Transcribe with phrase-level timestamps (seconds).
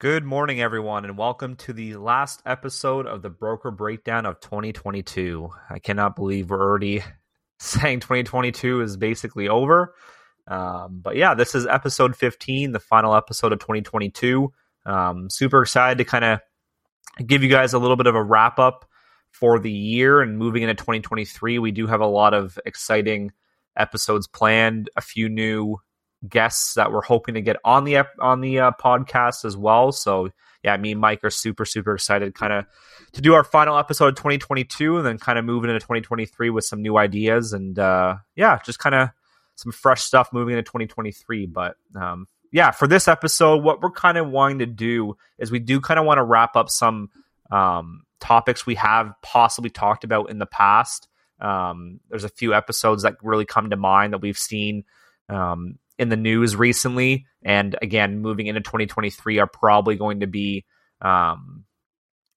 [0.00, 5.50] Good morning, everyone, and welcome to the last episode of the Broker Breakdown of 2022.
[5.68, 7.02] I cannot believe we're already
[7.58, 9.96] saying 2022 is basically over.
[10.46, 14.52] Um, but yeah, this is episode 15, the final episode of 2022.
[14.86, 16.40] Um, super excited to kind of
[17.26, 18.88] give you guys a little bit of a wrap up
[19.32, 21.58] for the year and moving into 2023.
[21.58, 23.32] We do have a lot of exciting
[23.76, 25.78] episodes planned, a few new
[26.26, 29.92] guests that we're hoping to get on the on the uh, podcast as well.
[29.92, 30.30] So
[30.64, 32.66] yeah, me and Mike are super super excited, kind of
[33.12, 36.64] to do our final episode of 2022, and then kind of moving into 2023 with
[36.64, 39.10] some new ideas and uh, yeah, just kind of
[39.54, 41.46] some fresh stuff moving into 2023.
[41.46, 45.58] But um, yeah, for this episode, what we're kind of wanting to do is we
[45.58, 47.10] do kind of want to wrap up some
[47.50, 51.08] um, topics we have possibly talked about in the past.
[51.40, 54.84] Um, there's a few episodes that really come to mind that we've seen
[55.28, 60.64] um, in the news recently, and again, moving into 2023 are probably going to be
[61.00, 61.64] um,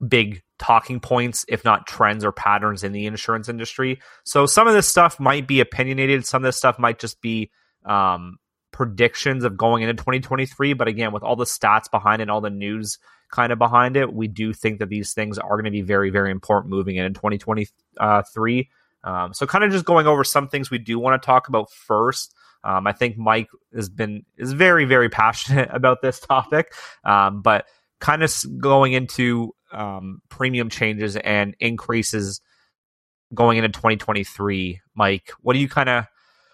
[0.05, 3.99] big talking points, if not trends or patterns in the insurance industry.
[4.23, 7.52] So some of this stuff might be opinionated, some of this stuff might just be
[7.86, 8.38] um,
[8.71, 10.73] predictions of going into 2023.
[10.73, 12.99] But again, with all the stats behind it, all the news
[13.31, 16.09] kind of behind it, we do think that these things are going to be very,
[16.09, 18.69] very important moving in 2023.
[19.03, 21.71] Um, so, kind of just going over some things we do want to talk about
[21.71, 22.36] first.
[22.64, 26.73] Um, I think Mike has been is very very passionate about this topic,
[27.04, 27.66] um, but
[28.00, 32.42] kind of going into um, premium changes and increases
[33.34, 34.82] going into 2023.
[34.95, 36.06] Mike, what do you kind of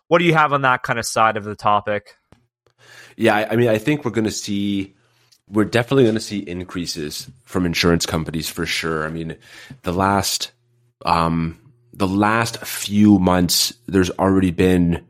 [0.08, 2.16] what do you have on that kind of side of the topic?
[3.16, 4.96] Yeah, I mean, I think we're going to see
[5.50, 9.06] we're definitely going to see increases from insurance companies for sure.
[9.06, 9.36] I mean,
[9.84, 10.52] the last
[11.06, 11.60] um
[11.94, 15.06] the last few months there's already been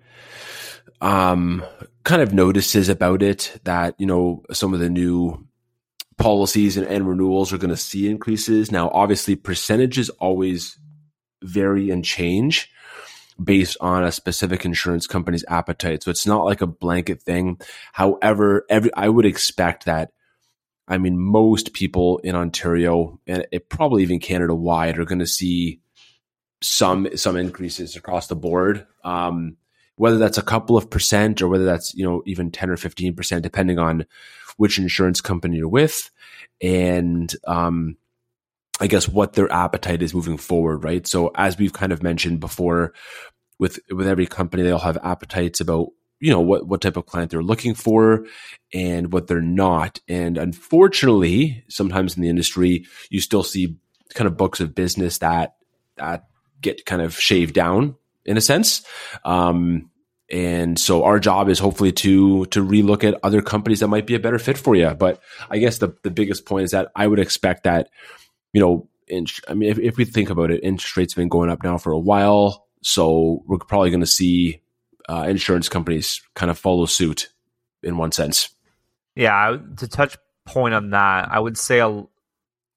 [1.02, 1.64] um,
[2.03, 5.48] kind of notices about it that, you know, some of the new
[6.17, 8.72] policies and, and renewals are going to see increases.
[8.72, 10.80] Now, obviously, percentages always
[11.42, 12.72] vary and change
[13.42, 16.03] based on a specific insurance company's appetite.
[16.03, 17.59] So it's not like a blanket thing.
[17.94, 20.12] However, every I would expect that
[20.88, 25.28] I mean most people in Ontario and it, probably even Canada wide are going to
[25.28, 25.81] see
[26.62, 28.88] some some increases across the board.
[29.03, 29.57] Um,
[29.97, 33.41] whether that's a couple of percent or whether that's, you know, even 10 or 15%,
[33.41, 34.06] depending on
[34.56, 36.09] which insurance company you're with
[36.62, 37.97] and, um,
[38.80, 41.06] I guess what their appetite is moving forward, right?
[41.06, 42.94] So as we've kind of mentioned before,
[43.59, 45.88] with with every company, they all have appetites about
[46.19, 48.25] you know what what type of client they're looking for
[48.74, 50.00] and what they're not.
[50.07, 53.78] And unfortunately, sometimes in the industry, you still see
[54.13, 55.56] kind of books of business that
[55.97, 56.28] that
[56.62, 57.96] get kind of shaved down
[58.27, 58.85] in a sense.
[59.25, 59.89] Um,
[60.29, 64.15] and so our job is hopefully to to relook at other companies that might be
[64.15, 64.93] a better fit for you.
[64.93, 67.89] But I guess the the biggest point is that I would expect that,
[68.51, 71.29] you know, in, I mean, if, if we think about it, interest rates have been
[71.29, 74.61] going up now for a while, so we're probably going to see
[75.07, 77.29] uh, insurance companies kind of follow suit
[77.81, 78.49] in one sense.
[79.15, 82.03] Yeah, to touch point on that, I would say a,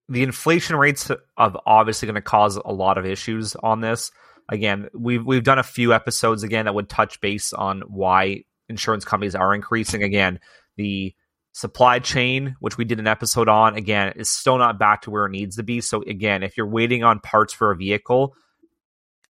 [0.08, 4.12] the inflation rates of obviously going to cause a lot of issues on this
[4.50, 9.04] again, we've we've done a few episodes again that would touch base on why insurance
[9.04, 10.02] companies are increasing.
[10.02, 10.40] Again,
[10.76, 11.14] the
[11.52, 15.26] supply chain, which we did an episode on, again, is still not back to where
[15.26, 15.80] it needs to be.
[15.80, 18.34] So again, if you're waiting on parts for a vehicle,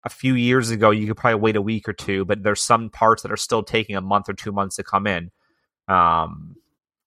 [0.03, 2.89] a few years ago you could probably wait a week or two, but there's some
[2.89, 5.31] parts that are still taking a month or two months to come in.
[5.87, 6.55] Um,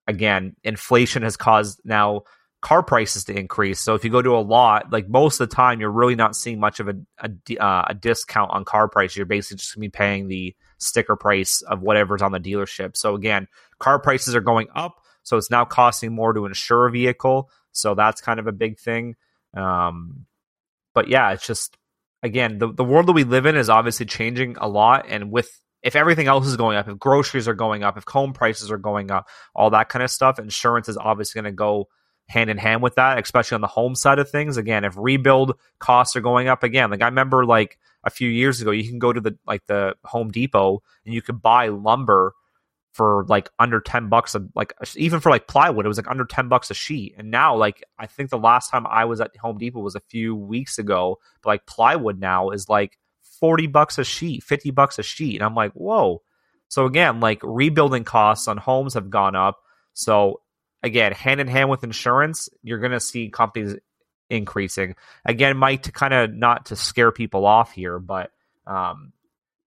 [0.07, 2.23] again, inflation has caused now
[2.67, 3.79] car prices to increase.
[3.79, 6.35] So if you go to a lot, like most of the time, you're really not
[6.35, 9.17] seeing much of a a, uh, a discount on car prices.
[9.17, 12.97] You're basically just gonna be paying the sticker price of whatever's on the dealership.
[12.97, 13.47] So again,
[13.79, 17.51] car prices are going up, so it's now costing more to insure a vehicle.
[17.71, 19.15] So that's kind of a big thing.
[19.57, 20.27] Um,
[20.93, 21.77] but yeah, it's just
[22.25, 25.49] again the the world that we live in is obviously changing a lot, and with
[25.85, 28.77] if everything else is going up, if groceries are going up, if home prices are
[28.77, 31.87] going up, all that kind of stuff, insurance is obviously going to go
[32.29, 34.57] hand in hand with that, especially on the home side of things.
[34.57, 38.61] Again, if rebuild costs are going up again, like I remember like a few years
[38.61, 42.35] ago, you can go to the like the Home Depot and you could buy lumber
[42.97, 46.25] for like under 10 bucks a, like even for like plywood it was like under
[46.25, 47.15] 10 bucks a sheet.
[47.19, 50.01] And now like i think the last time i was at home depot was a
[50.01, 54.99] few weeks ago but like plywood now is like 40 bucks a sheet 50 bucks
[54.99, 55.37] a sheet.
[55.37, 56.23] And i'm like whoa.
[56.69, 59.59] So again like rebuilding costs on homes have gone up.
[59.93, 60.41] So
[60.83, 63.77] again, hand in hand with insurance, you're going to see companies
[64.31, 64.95] increasing.
[65.25, 68.31] Again, Mike, to kind of not to scare people off here, but
[68.67, 69.13] um,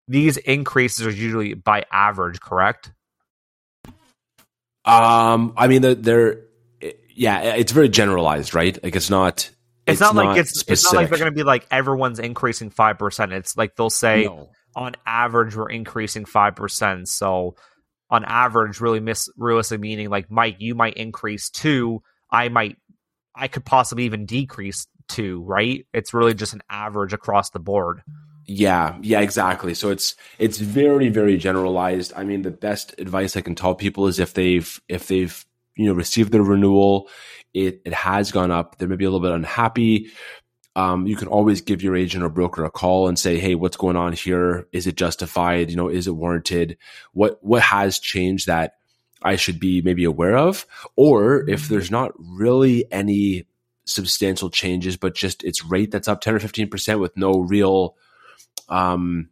[0.08, 2.92] these increases are usually by average, correct?
[4.86, 6.42] Um, I mean, they're
[7.20, 8.82] yeah, it's very generalized, right?
[8.82, 9.50] Like it's not.
[9.86, 12.98] It's, not, like it's it's not like they're going to be like everyone's increasing five
[12.98, 13.34] percent.
[13.34, 14.50] It's like they'll say No.
[14.76, 17.10] on average we're increasing five percent.
[17.10, 17.56] So
[18.10, 22.02] on average, really miss realistic meaning like Mike, you might increase two,
[22.32, 22.78] I might,
[23.36, 25.44] I could possibly even decrease two.
[25.44, 25.86] Right?
[25.94, 28.02] It's really just an average across the board.
[28.52, 29.76] Yeah, yeah, exactly.
[29.76, 32.14] So it's it's very very generalized.
[32.16, 35.46] I mean, the best advice I can tell people is if they've if they've
[35.76, 37.10] you know received their renewal,
[37.54, 38.80] it it has gone up.
[38.80, 40.10] They may be a little bit unhappy.
[40.80, 43.76] Um, you can always give your agent or broker a call and say, "Hey, what's
[43.76, 44.66] going on here?
[44.72, 45.70] Is it justified?
[45.70, 46.78] You know, is it warranted?
[47.12, 48.76] What what has changed that
[49.22, 50.66] I should be maybe aware of?"
[50.96, 53.46] Or if there's not really any
[53.84, 57.98] substantial changes, but just its rate that's up ten or fifteen percent with no real
[58.70, 59.28] um,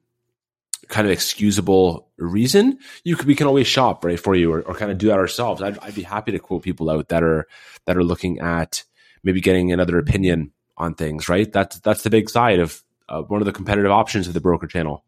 [0.89, 4.75] kind of excusable reason, you could, we can always shop right for you or, or
[4.75, 5.61] kind of do that ourselves.
[5.61, 7.47] I'd, I'd be happy to quote people out that are
[7.85, 8.83] that are looking at
[9.23, 11.27] maybe getting another opinion on things.
[11.27, 11.51] Right.
[11.51, 14.67] That's that's the big side of uh, one of the competitive options of the broker
[14.67, 15.03] channel.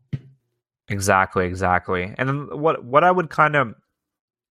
[0.88, 2.13] Exactly, exactly.
[2.18, 3.75] And what what I would kind of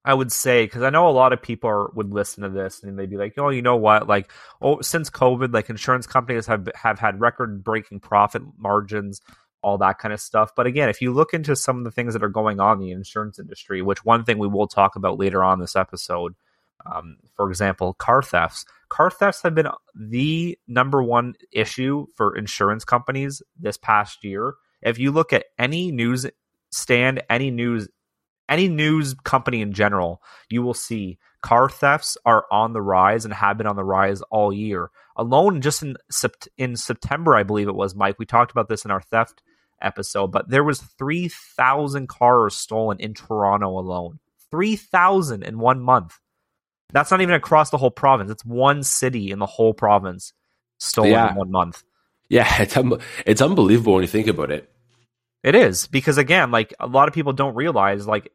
[0.06, 2.83] I would say because I know a lot of people are, would listen to this
[2.83, 4.07] and they'd be like, "Oh, you know what?
[4.07, 4.31] Like,
[4.62, 9.21] oh, since COVID, like insurance companies have have had record breaking profit margins,
[9.63, 12.13] all that kind of stuff." But again, if you look into some of the things
[12.13, 15.17] that are going on in the insurance industry, which one thing we will talk about
[15.17, 16.35] later on this episode,
[16.86, 18.66] um, for example, car thefts.
[18.89, 24.54] Car thefts have been the number one issue for insurance companies this past year.
[24.81, 26.25] If you look at any news
[26.72, 27.88] stand, any news
[28.48, 33.33] any news company in general, you will see car thefts are on the rise and
[33.33, 34.92] have been on the rise all year.
[35.16, 35.95] Alone, just in
[36.57, 38.19] in September, I believe it was Mike.
[38.19, 39.42] We talked about this in our theft
[39.81, 44.19] episode, but there was three thousand cars stolen in Toronto alone.
[44.51, 46.19] Three thousand in one month.
[46.94, 48.32] That's not even across the whole province.
[48.32, 50.34] It's one city in the whole province
[50.80, 51.30] stolen Yeah.
[51.32, 51.84] in one month.
[52.30, 54.70] Yeah, it's un- it's unbelievable when you think about it.
[55.44, 58.32] It is because again, like a lot of people don't realize, like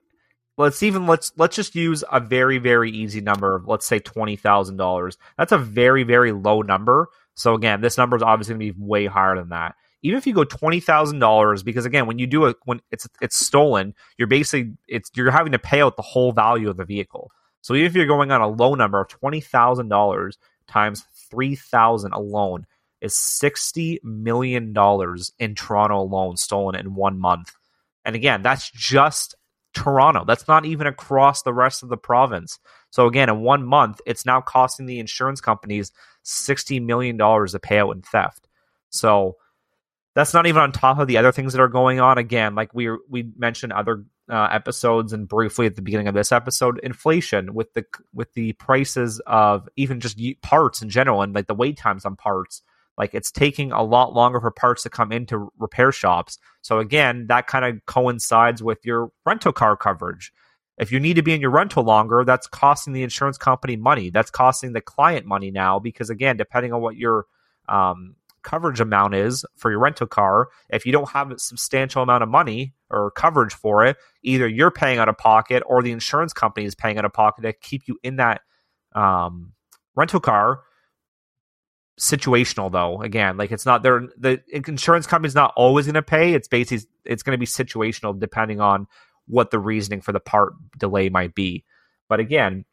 [0.56, 3.56] let's even let's let's just use a very very easy number.
[3.56, 5.19] of, Let's say twenty thousand dollars.
[5.37, 7.08] That's a very very low number.
[7.35, 9.75] So again, this number is obviously going to be way higher than that.
[10.02, 13.08] Even if you go twenty thousand dollars, because again, when you do it when it's
[13.20, 16.85] it's stolen, you're basically it's you're having to pay out the whole value of the
[16.85, 17.32] vehicle.
[17.62, 21.56] So even if you're going on a low number of twenty thousand dollars times three
[21.56, 22.66] thousand alone,
[23.00, 27.52] is sixty million dollars in Toronto alone stolen in one month.
[28.04, 29.34] And again, that's just
[29.74, 30.24] Toronto.
[30.24, 32.58] That's not even across the rest of the province.
[32.90, 35.92] So again, in one month, it's now costing the insurance companies
[36.22, 38.48] sixty million dollars to pay out in theft.
[38.90, 39.36] So
[40.14, 42.18] that's not even on top of the other things that are going on.
[42.18, 46.32] Again, like we we mentioned other uh, episodes and briefly at the beginning of this
[46.32, 47.84] episode, inflation with the
[48.14, 52.16] with the prices of even just parts in general and like the wait times on
[52.16, 52.62] parts.
[52.96, 56.38] Like it's taking a lot longer for parts to come into repair shops.
[56.62, 60.32] So again, that kind of coincides with your rental car coverage.
[60.78, 64.10] If you need to be in your rental longer, that's costing the insurance company money.
[64.10, 67.26] That's costing the client money now because again, depending on what your
[67.68, 72.22] um, coverage amount is for your rental car, if you don't have a substantial amount
[72.22, 76.32] of money or coverage for it, either you're paying out of pocket or the insurance
[76.32, 78.40] company is paying out of pocket to keep you in that
[78.94, 79.52] um,
[79.94, 80.60] rental car.
[81.99, 84.09] Situational though, again, like it's not there.
[84.16, 86.32] The insurance company's not always going to pay.
[86.32, 88.87] It's basically it's going to be situational depending on
[89.26, 91.64] what the reasoning for the part delay might be.
[92.09, 92.64] But again,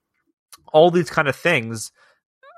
[0.71, 1.91] all these kind of things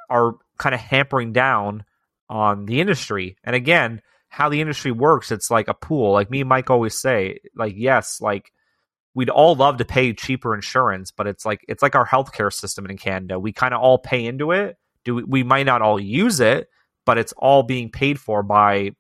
[0.10, 1.84] are kind of hampering down
[2.30, 3.38] on the industry.
[3.44, 6.14] And again, how the industry works, it's like a pool.
[6.14, 8.52] Like me and Mike always say, like, yes, like
[9.16, 12.86] we'd all love to pay cheaper insurance, but it's like it's like our healthcare system
[12.86, 13.40] in Canada.
[13.40, 14.78] We kind of all pay into it.
[15.04, 16.70] Do we, we might not all use it,
[17.06, 18.92] but it's all being paid for by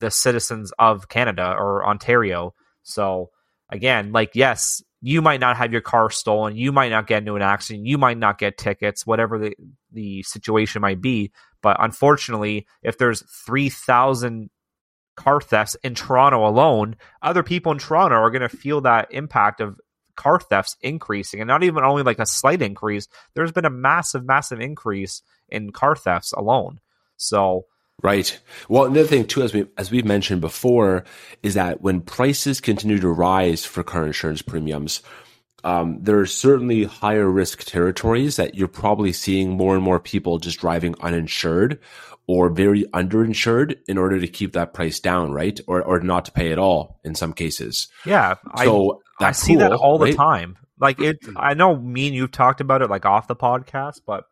[0.00, 2.54] the citizens of Canada or Ontario.
[2.84, 3.30] So
[3.68, 7.36] again, like yes, you might not have your car stolen, you might not get into
[7.36, 9.56] an accident, you might not get tickets, whatever the
[9.92, 11.32] the situation might be.
[11.62, 14.50] But unfortunately, if there's three thousand
[15.16, 19.60] car thefts in Toronto alone, other people in Toronto are going to feel that impact
[19.60, 19.80] of
[20.16, 23.08] car thefts increasing, and not even only like a slight increase.
[23.34, 26.80] There's been a massive, massive increase in car thefts alone.
[27.16, 27.66] So
[28.00, 28.38] Right.
[28.68, 31.04] Well, another thing too, as we as we've mentioned before,
[31.42, 35.02] is that when prices continue to rise for car insurance premiums,
[35.64, 40.38] um, there are certainly higher risk territories that you're probably seeing more and more people
[40.38, 41.80] just driving uninsured
[42.26, 45.58] or very underinsured in order to keep that price down, right?
[45.66, 47.88] Or or not to pay at all in some cases.
[48.04, 50.56] yeah, So I, I see that all the time.
[50.78, 54.24] Like it, I know me and you've talked about it like off the podcast, but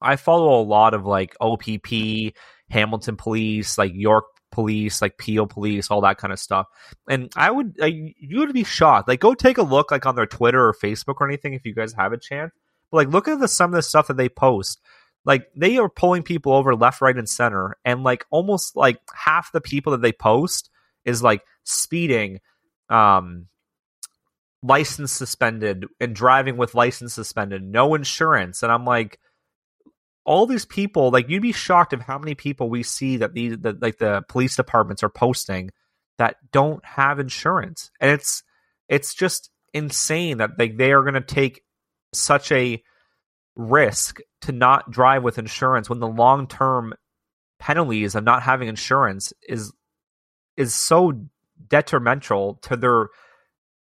[0.00, 2.34] I follow a lot of like OPP,
[2.70, 6.66] Hamilton Police, like York Police, like Peel Police, all that kind of stuff.
[7.08, 9.08] And I would, like, you would be shocked.
[9.08, 11.74] Like, go take a look, like on their Twitter or Facebook or anything, if you
[11.74, 12.52] guys have a chance.
[12.90, 14.80] But like, look at the some of the stuff that they post.
[15.24, 19.50] Like, they are pulling people over left, right, and center, and like almost like half
[19.52, 20.70] the people that they post
[21.04, 22.40] is like speeding,
[22.88, 23.48] um,
[24.62, 29.18] license suspended, and driving with license suspended, no insurance, and I'm like
[30.26, 33.56] all these people like you'd be shocked of how many people we see that these
[33.58, 35.70] that like the police departments are posting
[36.18, 37.90] that don't have insurance.
[38.00, 38.42] And it's
[38.88, 41.62] it's just insane that like they are going to take
[42.12, 42.82] such a
[43.54, 46.92] risk to not drive with insurance when the long term
[47.58, 49.72] penalties of not having insurance is
[50.56, 51.26] is so
[51.68, 53.08] detrimental to their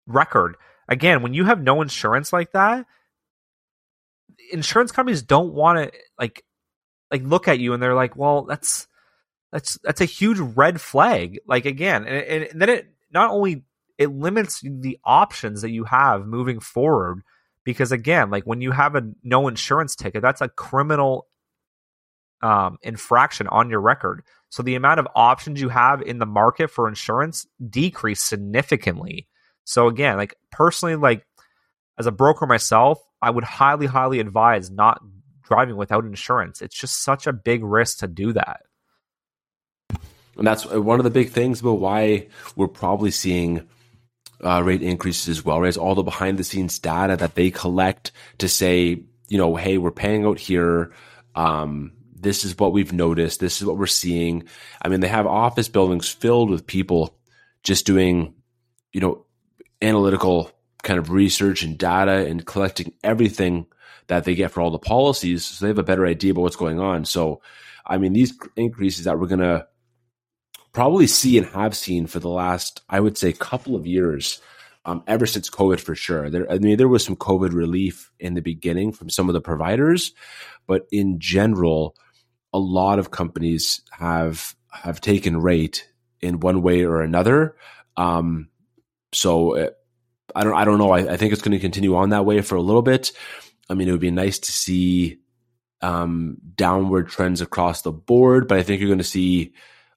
[0.08, 0.56] record.
[0.88, 2.88] Again when you have no insurance like that
[4.51, 6.43] insurance companies don't want to like
[7.10, 8.88] like look at you and they're like, well, that's
[9.51, 11.39] that's that's a huge red flag.
[11.46, 13.63] Like again, and, and then it not only
[13.98, 17.22] it limits the options that you have moving forward
[17.63, 21.27] because again, like when you have a no insurance ticket, that's a criminal
[22.41, 24.24] um, infraction on your record.
[24.50, 29.27] So the amount of options you have in the market for insurance decrease significantly.
[29.63, 31.25] So again, like personally, like
[32.00, 35.01] as a broker myself, I would highly, highly advise not
[35.44, 36.62] driving without insurance.
[36.62, 38.62] It's just such a big risk to do that.
[40.38, 43.68] And that's one of the big things about why we're probably seeing
[44.44, 45.68] uh, rate increases as well, right?
[45.68, 49.78] Is all the behind the scenes data that they collect to say, you know, hey,
[49.78, 50.94] we're paying out here.
[51.36, 53.40] Um, this is what we've noticed.
[53.40, 54.46] This is what we're seeing.
[54.82, 57.18] I mean, they have office buildings filled with people
[57.63, 58.34] just doing,
[58.94, 59.25] you know,
[59.82, 60.51] analytical
[60.84, 63.66] kind of research and data and collecting everything
[64.08, 66.56] that they get for all the policies so they have a better idea about what's
[66.56, 67.06] going on.
[67.06, 67.42] So,
[67.86, 69.68] I mean, these increases that we're going to
[70.74, 74.42] probably see and have seen for the last, I would say, couple of years,
[74.86, 76.30] um, ever since COVID for sure.
[76.30, 79.42] There, I mean, there was some COVID relief in the beginning from some of the
[79.42, 80.14] providers,
[80.68, 81.96] but in general,
[82.54, 85.88] a lot of companies have have taken rate
[86.22, 87.56] in one way or another.
[87.98, 88.50] Um,
[89.14, 89.78] so it,
[90.36, 90.92] I don't I don't know.
[90.92, 93.12] I, I think it's going to continue on that way for a little bit.
[93.70, 95.20] I mean, it would be nice to see
[95.82, 99.54] um, downward trends across the board, but I think you're going to see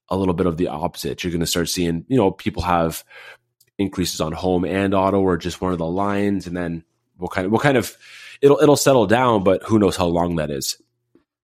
[0.09, 1.23] a little bit of the opposite.
[1.23, 3.05] You're going to start seeing, you know, people have
[3.79, 6.85] increases on home and auto or just one of the lines, and then
[7.19, 7.97] we'll kind of we'll kind of
[8.41, 10.81] it'll it'll settle down, but who knows how long that is.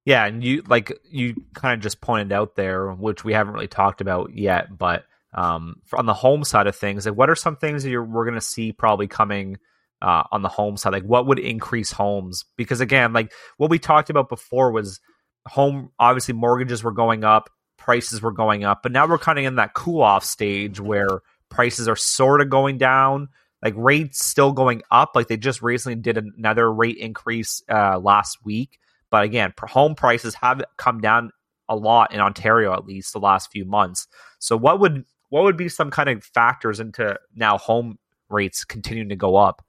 [0.04, 3.68] Yeah, and you like you kind of just pointed out there, which we haven't really
[3.68, 7.56] talked about yet, but um, on the home side of things, like what are some
[7.56, 9.58] things that you're, we're going to see probably coming
[10.02, 10.92] uh, on the home side?
[10.92, 12.44] Like what would increase homes?
[12.56, 15.00] Because again, like what we talked about before was
[15.46, 15.90] home.
[15.98, 19.56] Obviously, mortgages were going up, prices were going up, but now we're kind of in
[19.56, 23.28] that cool off stage where prices are sort of going down.
[23.62, 25.10] Like rates still going up.
[25.14, 28.78] Like they just recently did another rate increase uh, last week.
[29.10, 31.30] But again, home prices have come down
[31.68, 34.08] a lot in Ontario, at least the last few months.
[34.38, 39.08] So, what would what would be some kind of factors into now home rates continuing
[39.08, 39.64] to go up?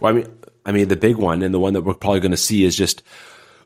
[0.00, 2.32] Well, I mean, I mean, the big one and the one that we're probably going
[2.32, 3.02] to see is just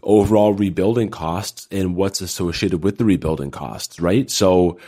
[0.03, 4.31] overall rebuilding costs and what's associated with the rebuilding costs, right?
[4.31, 4.79] So,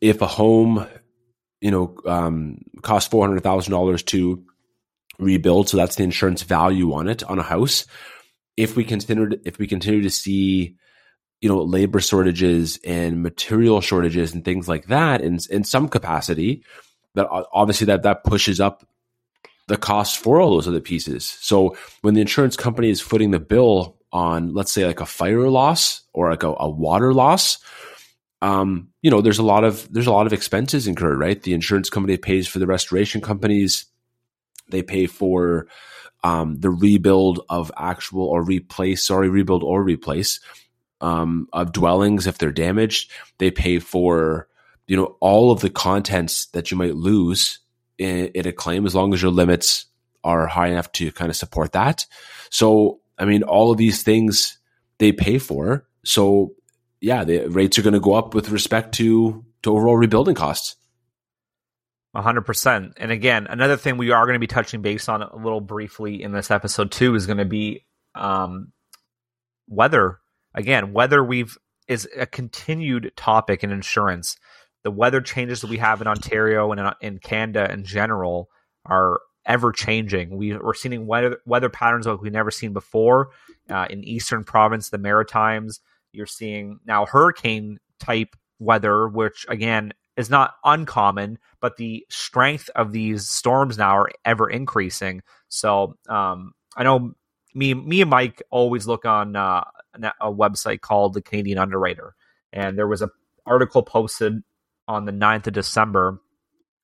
[0.00, 0.86] if a home,
[1.60, 4.44] you know, um, costs four hundred thousand dollars to
[5.18, 7.86] rebuild, so that's the insurance value on it on a house.
[8.56, 10.76] If we consider, if we continue to see
[11.40, 16.62] you know labor shortages and material shortages and things like that in in some capacity
[17.14, 18.86] that obviously that that pushes up
[19.68, 21.24] the cost for all those other pieces.
[21.40, 25.48] So when the insurance company is footing the bill on let's say like a fire
[25.48, 27.58] loss or like a, a water loss
[28.42, 31.42] um, you know there's a lot of there's a lot of expenses incurred right?
[31.42, 33.86] The insurance company pays for the restoration companies.
[34.70, 35.66] They pay for
[36.22, 40.40] um, the rebuild of actual or replace sorry rebuild or replace
[41.00, 43.10] um, of dwellings if they're damaged.
[43.38, 44.48] They pay for
[44.86, 47.60] you know all of the contents that you might lose
[47.98, 49.86] in, in a claim as long as your limits
[50.22, 52.06] are high enough to kind of support that.
[52.50, 54.58] So I mean, all of these things
[54.98, 55.86] they pay for.
[56.04, 56.54] So
[57.00, 60.76] yeah, the rates are going to go up with respect to to overall rebuilding costs.
[62.14, 62.94] 100%.
[62.96, 66.22] And again, another thing we are going to be touching base on a little briefly
[66.22, 68.72] in this episode too is going to be um,
[69.68, 70.18] weather
[70.54, 71.56] again, weather we've
[71.88, 74.36] is a continued topic in insurance.
[74.84, 78.48] The weather changes that we have in Ontario and in, in Canada in general
[78.86, 80.36] are ever changing.
[80.36, 83.30] We, we're seeing weather, weather patterns like we've never seen before
[83.68, 85.80] uh, in Eastern Province, the Maritimes.
[86.12, 92.92] You're seeing now hurricane type weather, which again is not uncommon, but the strength of
[92.92, 95.22] these storms now are ever increasing.
[95.48, 97.14] So um, I know
[97.54, 99.64] me, me and Mike always look on uh,
[100.20, 102.14] a website called the Canadian Underwriter,
[102.52, 103.10] and there was a
[103.46, 104.42] article posted
[104.86, 106.20] on the 9th of December,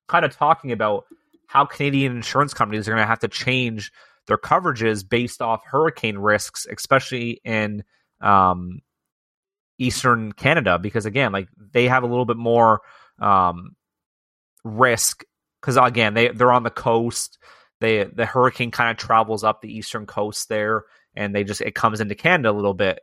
[0.08, 1.04] kind of talking about
[1.46, 3.92] how Canadian insurance companies are going to have to change
[4.26, 7.84] their coverages based off hurricane risks, especially in
[8.20, 8.80] um,
[9.78, 12.80] Eastern Canada, because again, like they have a little bit more
[13.20, 13.76] um,
[14.64, 15.24] risk.
[15.60, 17.38] Because again they they're on the coast.
[17.80, 21.74] They the hurricane kind of travels up the eastern coast there, and they just it
[21.74, 23.00] comes into Canada a little bit.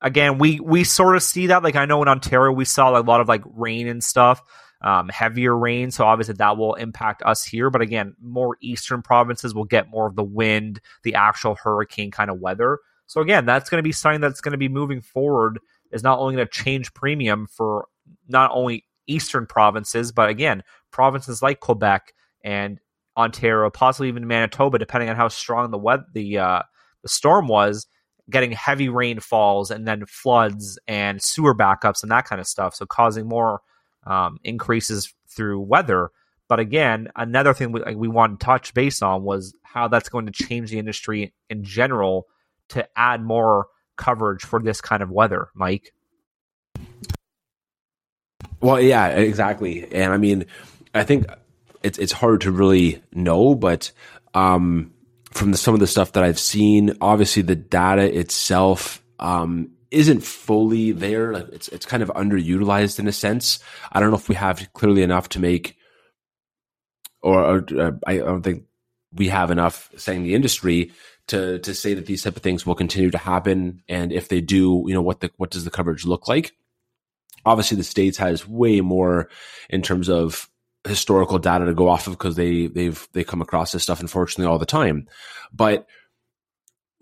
[0.00, 1.62] Again, we we sort of see that.
[1.62, 4.42] Like I know in Ontario, we saw a lot of like rain and stuff
[4.80, 5.90] um, heavier rain.
[5.90, 7.70] So obviously that will impact us here.
[7.70, 12.30] But again, more eastern provinces will get more of the wind, the actual hurricane kind
[12.30, 12.78] of weather.
[13.06, 15.58] So again, that's going to be something that's going to be moving forward.
[15.90, 17.86] Is not only going to change premium for
[18.28, 22.12] not only eastern provinces, but again, provinces like Quebec
[22.44, 22.78] and
[23.18, 26.62] Ontario, possibly even Manitoba, depending on how strong the weather, the uh,
[27.02, 27.86] the storm was,
[28.30, 32.74] getting heavy rainfalls and then floods and sewer backups and that kind of stuff.
[32.74, 33.60] So causing more
[34.06, 36.10] um, increases through weather.
[36.48, 40.26] But again, another thing we, we want to touch base on was how that's going
[40.26, 42.26] to change the industry in general
[42.70, 45.92] to add more coverage for this kind of weather, Mike.
[48.60, 49.86] Well, yeah, exactly.
[49.92, 50.46] And I mean,
[50.94, 51.26] I think
[51.82, 53.92] it's it's hard to really know, but
[54.34, 54.92] um,
[55.32, 60.22] from the, some of the stuff that I've seen, obviously the data itself um, isn't
[60.22, 61.32] fully there.
[61.32, 63.60] Like it's it's kind of underutilized in a sense.
[63.92, 65.76] I don't know if we have clearly enough to make,
[67.22, 68.64] or, or uh, I don't think
[69.12, 70.92] we have enough saying the industry
[71.28, 73.82] to to say that these type of things will continue to happen.
[73.88, 76.52] And if they do, you know what the what does the coverage look like?
[77.44, 79.28] Obviously, the states has way more
[79.70, 80.50] in terms of
[80.88, 84.50] historical data to go off of because they they've they come across this stuff unfortunately
[84.50, 85.06] all the time.
[85.52, 85.86] But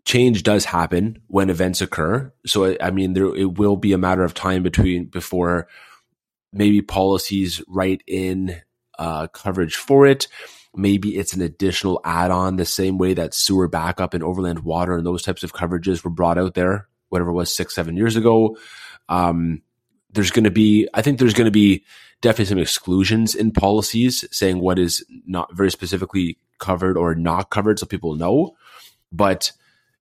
[0.04, 2.32] change does happen when events occur.
[2.46, 5.68] So I mean, there it will be a matter of time between before
[6.52, 8.60] maybe policies write in
[8.98, 10.28] uh, coverage for it.
[10.74, 15.06] Maybe it's an additional add-on, the same way that sewer backup and overland water and
[15.06, 18.56] those types of coverages were brought out there, whatever it was six, seven years ago.
[19.08, 19.62] Um,
[20.12, 21.84] there's going to be, I think there's going to be
[22.20, 27.78] definitely some exclusions in policies saying what is not very specifically covered or not covered,
[27.78, 28.56] so people know.
[29.12, 29.52] But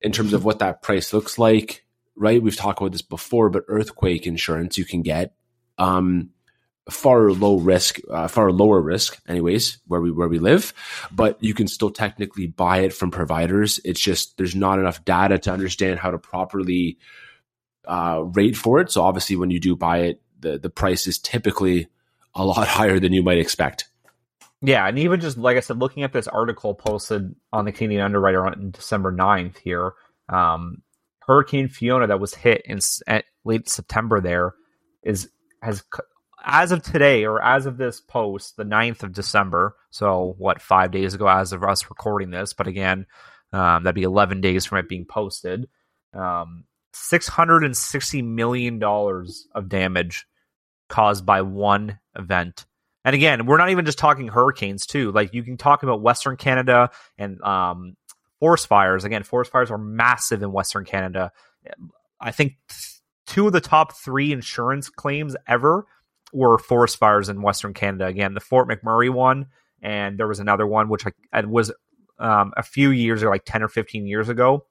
[0.01, 2.41] in terms of what that price looks like, right?
[2.41, 5.33] We've talked about this before, but earthquake insurance you can get
[5.77, 6.29] um,
[6.89, 10.73] far low risk, uh, far lower risk, anyways, where we where we live,
[11.11, 13.79] but you can still technically buy it from providers.
[13.83, 16.97] It's just there's not enough data to understand how to properly
[17.85, 18.91] uh, rate for it.
[18.91, 21.87] So obviously, when you do buy it, the the price is typically
[22.35, 23.85] a lot higher than you might expect.
[24.61, 28.01] Yeah, and even just like I said, looking at this article posted on the Canadian
[28.01, 29.93] Underwriter on December 9th here,
[30.29, 30.81] um,
[31.19, 32.79] Hurricane Fiona that was hit in
[33.43, 34.53] late September there
[35.03, 35.29] is
[35.61, 35.83] has
[36.43, 39.75] as of today or as of this post, the 9th of December.
[39.89, 43.07] So what five days ago, as of us recording this, but again,
[43.51, 45.67] um, that'd be 11 days from it being posted.
[46.13, 50.25] Um, 660 million dollars of damage
[50.89, 52.65] caused by one event
[53.05, 55.11] and again, we're not even just talking hurricanes too.
[55.11, 57.95] Like you can talk about Western Canada and um,
[58.39, 59.05] forest fires.
[59.05, 61.31] Again, forest fires are massive in Western Canada.
[62.19, 62.55] I think
[63.27, 65.85] two of the top three insurance claims ever
[66.33, 68.07] were forest fires in Western Canada.
[68.07, 69.47] Again, the Fort McMurray one,
[69.83, 71.71] and there was another one which I, was
[72.17, 74.65] um, a few years or like ten or fifteen years ago.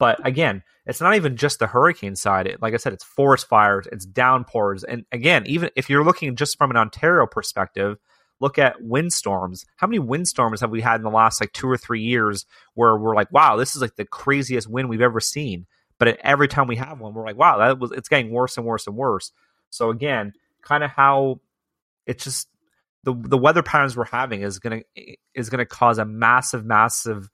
[0.00, 2.46] But again, it's not even just the hurricane side.
[2.46, 4.82] It, like I said, it's forest fires, it's downpours.
[4.82, 7.98] And again, even if you're looking just from an Ontario perspective,
[8.40, 9.66] look at windstorms.
[9.76, 12.96] How many windstorms have we had in the last like two or three years where
[12.96, 15.66] we're like, wow, this is like the craziest wind we've ever seen.
[15.98, 18.64] But every time we have one, we're like, wow, that was it's getting worse and
[18.64, 19.32] worse and worse.
[19.68, 20.32] So again,
[20.62, 21.40] kind of how
[22.06, 22.48] it's just
[23.04, 24.80] the the weather patterns we're having is gonna
[25.34, 27.28] is gonna cause a massive, massive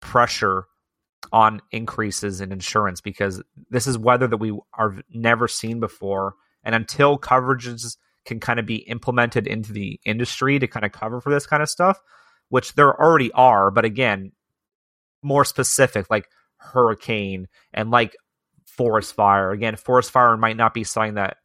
[0.00, 0.66] pressure
[1.32, 6.34] on increases in insurance because this is weather that we are never seen before.
[6.64, 11.20] And until coverages can kind of be implemented into the industry to kind of cover
[11.20, 11.98] for this kind of stuff,
[12.48, 14.32] which there already are, but again,
[15.22, 16.28] more specific, like
[16.58, 18.16] hurricane and like
[18.66, 19.50] forest fire.
[19.50, 21.38] Again, forest fire might not be something that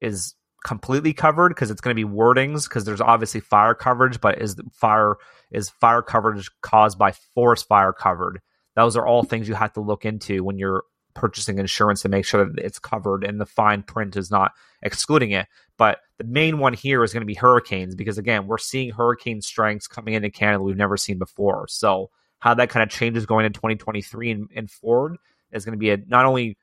[0.00, 4.40] is completely covered because it's going to be wordings because there's obviously fire coverage, but
[4.40, 5.16] is fire
[5.50, 8.40] is fire coverage caused by forest fire covered?
[8.74, 12.24] Those are all things you have to look into when you're purchasing insurance to make
[12.24, 15.46] sure that it's covered and the fine print is not excluding it.
[15.76, 19.42] But the main one here is going to be hurricanes because again, we're seeing hurricane
[19.42, 21.66] strengths coming into Canada we've never seen before.
[21.68, 25.16] So how that kind of changes going into 2023 and, and forward
[25.52, 26.56] is going to be a, not only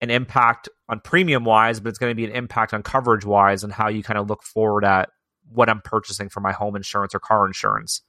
[0.00, 3.64] an impact on premium wise, but it's going to be an impact on coverage wise
[3.64, 5.08] and how you kind of look forward at
[5.50, 8.02] what I'm purchasing for my home insurance or car insurance.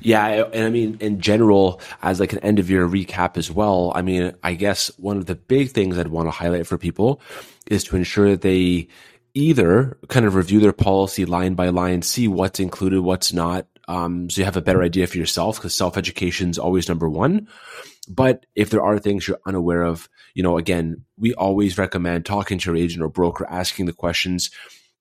[0.00, 3.92] Yeah, and I mean, in general, as like an end of year recap as well,
[3.94, 7.20] I mean, I guess one of the big things I'd want to highlight for people
[7.66, 8.88] is to ensure that they
[9.34, 14.30] either kind of review their policy line by line, see what's included, what's not, um,
[14.30, 17.48] so you have a better idea for yourself because self education is always number one.
[18.08, 22.58] But if there are things you're unaware of, you know, again, we always recommend talking
[22.58, 24.50] to your agent or broker, asking the questions.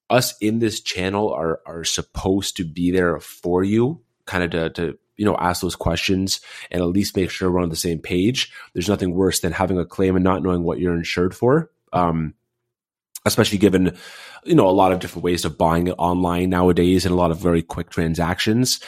[0.09, 4.69] Us in this channel are are supposed to be there for you kind of to,
[4.81, 6.39] to you know ask those questions
[6.71, 8.51] and at least make sure we're on the same page.
[8.73, 11.69] There's nothing worse than having a claim and not knowing what you're insured for.
[11.93, 12.33] Um,
[13.25, 13.95] especially given
[14.45, 17.29] you know a lot of different ways of buying it online nowadays and a lot
[17.29, 18.79] of very quick transactions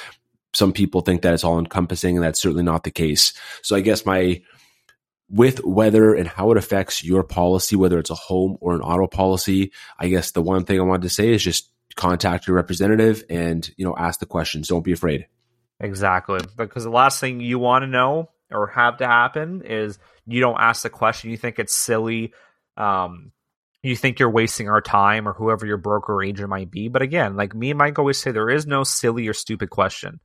[0.54, 3.82] some people think that it's all encompassing and that's certainly not the case so i
[3.82, 4.42] guess my
[5.30, 9.06] with weather and how it affects your policy whether it's a home or an auto
[9.06, 13.24] policy i guess the one thing i wanted to say is just contact your representative
[13.30, 15.28] and you know ask the questions don't be afraid
[15.84, 16.40] exactly.
[16.58, 20.60] Because the last thing you want to know or have to happen is you don't
[20.60, 21.30] ask the question.
[21.30, 22.34] You think it's silly.
[22.78, 23.32] Um,
[23.84, 26.88] you think you're wasting our time or whoever your broker or agent might be.
[26.88, 30.20] But again like me and mike always say there is no silly or stupid question.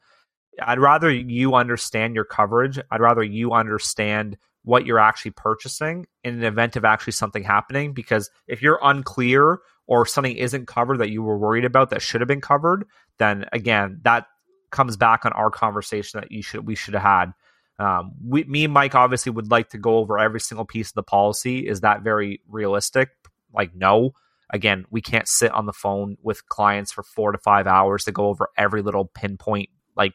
[0.63, 2.79] I'd rather you understand your coverage.
[2.91, 7.93] I'd rather you understand what you're actually purchasing in an event of actually something happening.
[7.93, 12.21] Because if you're unclear or something isn't covered that you were worried about that should
[12.21, 12.85] have been covered,
[13.19, 14.27] then again, that
[14.71, 17.33] comes back on our conversation that you should we should have had.
[17.79, 20.95] Um, we, me and Mike obviously would like to go over every single piece of
[20.95, 21.67] the policy.
[21.67, 23.11] Is that very realistic?
[23.53, 24.13] Like, no.
[24.51, 28.13] Again, we can't sit on the phone with clients for four to five hours to
[28.13, 30.15] go over every little pinpoint, like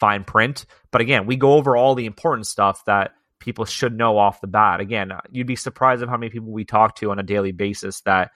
[0.00, 0.66] fine print.
[0.90, 4.46] But again, we go over all the important stuff that people should know off the
[4.46, 4.80] bat.
[4.80, 8.00] Again, you'd be surprised of how many people we talk to on a daily basis
[8.02, 8.30] that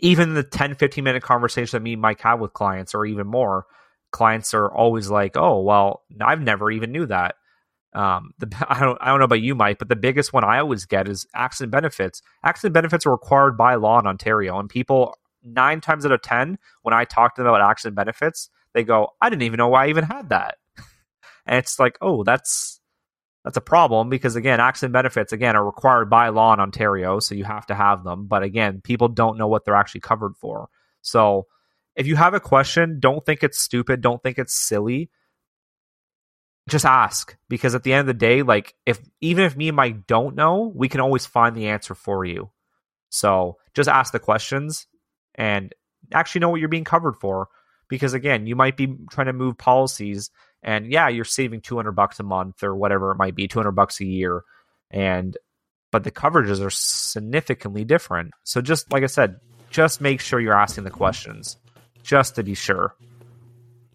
[0.00, 3.26] even the 10 15 minute conversation that me and mike have with clients or even
[3.26, 3.66] more
[4.10, 7.34] clients are always like oh well i've never even knew that
[7.92, 10.58] um, the, I don't I don't know about you, Mike, but the biggest one I
[10.58, 12.22] always get is accident benefits.
[12.44, 16.58] Accident benefits are required by law in Ontario, and people nine times out of ten,
[16.82, 19.86] when I talk to them about accident benefits, they go, "I didn't even know why
[19.86, 20.58] I even had that,"
[21.46, 22.80] and it's like, "Oh, that's
[23.44, 27.34] that's a problem because again, accident benefits again are required by law in Ontario, so
[27.34, 28.26] you have to have them.
[28.26, 30.68] But again, people don't know what they're actually covered for.
[31.02, 31.46] So
[31.96, 35.10] if you have a question, don't think it's stupid, don't think it's silly.
[36.68, 39.76] Just ask because at the end of the day, like if even if me and
[39.76, 42.50] Mike don't know, we can always find the answer for you.
[43.08, 44.86] So just ask the questions
[45.34, 45.74] and
[46.12, 47.48] actually know what you're being covered for.
[47.88, 50.30] Because again, you might be trying to move policies
[50.62, 54.00] and yeah you're saving 200 bucks a month or whatever it might be 200 bucks
[54.00, 54.42] a year
[54.90, 55.36] and
[55.90, 59.36] but the coverages are significantly different so just like i said
[59.70, 61.56] just make sure you're asking the questions
[62.02, 62.94] just to be sure.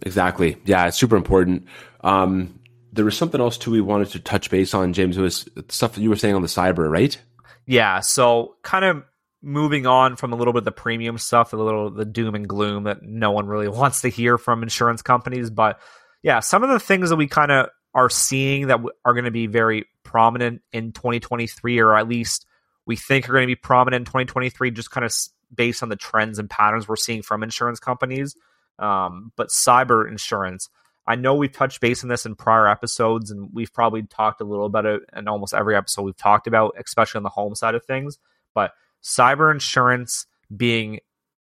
[0.02, 0.58] Exactly.
[0.65, 1.68] Yeah it's super important.
[2.02, 2.60] Um
[2.94, 5.18] there was something else too we wanted to touch base on james.
[5.18, 7.18] It was stuff that you were saying on the cyber right?
[7.65, 9.04] Yeah so kind of
[9.41, 12.50] moving on from a little bit of the premium stuff a little the doom and
[12.50, 15.50] gloom that no one really wants to hear from insurance companies.
[15.50, 15.80] But
[16.26, 19.32] yeah, some of the things that we kind of are seeing that are going to
[19.32, 22.48] be very prominent in 2023, or at least
[22.88, 25.13] we think are going to be prominent in 2023, just kind of
[25.53, 28.36] based on the trends and patterns we're seeing from insurance companies.
[28.79, 30.69] Um, but cyber insurance,
[31.08, 34.45] I know we've touched base on this in prior episodes, and we've probably talked a
[34.45, 37.75] little about it in almost every episode we've talked about, especially on the home side
[37.75, 38.17] of things.
[38.53, 38.71] But
[39.03, 40.99] cyber insurance being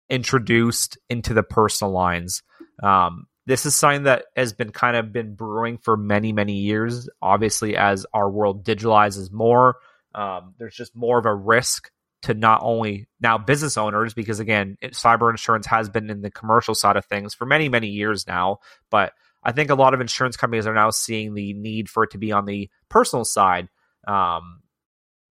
[0.10, 2.42] introduced into the personal lines.
[2.82, 7.10] Um, this is something that has been kind of been brewing for many many years
[7.20, 9.78] obviously as our world digitalizes more
[10.14, 11.90] um, there's just more of a risk
[12.22, 16.76] to not only now business owners because again cyber insurance has been in the commercial
[16.76, 18.58] side of things for many many years now
[18.90, 22.12] but i think a lot of insurance companies are now seeing the need for it
[22.12, 23.70] to be on the personal side
[24.08, 24.62] um,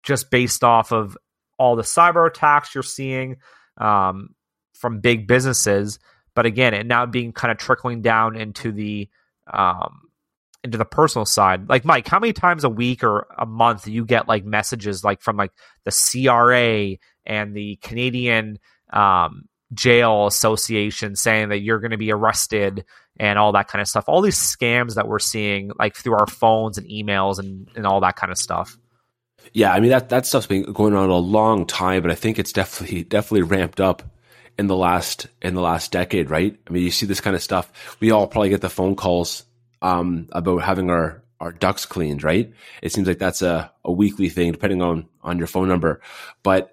[0.02, 1.16] just based off of
[1.58, 3.36] all the cyber attacks you're seeing
[3.76, 4.34] um,
[4.74, 5.98] from big businesses.
[6.34, 9.08] But again, it now being kind of trickling down into the
[9.52, 10.07] um,
[10.64, 11.68] into the personal side.
[11.68, 15.20] Like Mike, how many times a week or a month you get like messages like
[15.20, 15.52] from like
[15.84, 18.58] the CRA and the Canadian
[18.92, 22.84] um, Jail Association saying that you're going to be arrested
[23.20, 24.04] and all that kind of stuff.
[24.08, 28.00] All these scams that we're seeing, like through our phones and emails and, and all
[28.00, 28.76] that kind of stuff.
[29.52, 32.38] Yeah, I mean that that stuff's been going on a long time, but I think
[32.38, 34.02] it's definitely definitely ramped up
[34.58, 36.58] in the last in the last decade, right?
[36.66, 37.96] I mean, you see this kind of stuff.
[38.00, 39.44] We all probably get the phone calls
[39.82, 42.52] um, about having our our ducts cleaned, right?
[42.82, 46.00] It seems like that's a, a weekly thing, depending on on your phone number.
[46.42, 46.72] But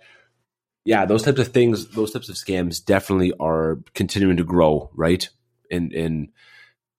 [0.86, 5.28] yeah, those types of things, those types of scams, definitely are continuing to grow, right?
[5.70, 6.32] In in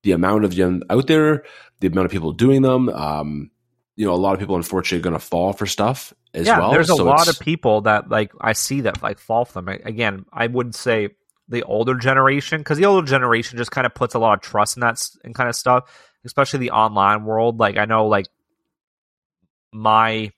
[0.02, 1.44] the amount of them out there,
[1.80, 2.88] the amount of people doing them.
[2.88, 3.50] Um,
[3.96, 6.58] you know, a lot of people unfortunately are going to fall for stuff as yeah,
[6.58, 6.70] well.
[6.72, 9.68] There's a So lot of people that like I see that like fall for them.
[9.68, 11.10] I- Again, I wouldn't say
[11.48, 14.76] the older generation because the older generation just kind of puts a lot of trust
[14.76, 15.90] in that and kind of stuff,
[16.24, 17.58] especially the online world.
[17.58, 18.26] Like I know, like
[19.72, 20.32] my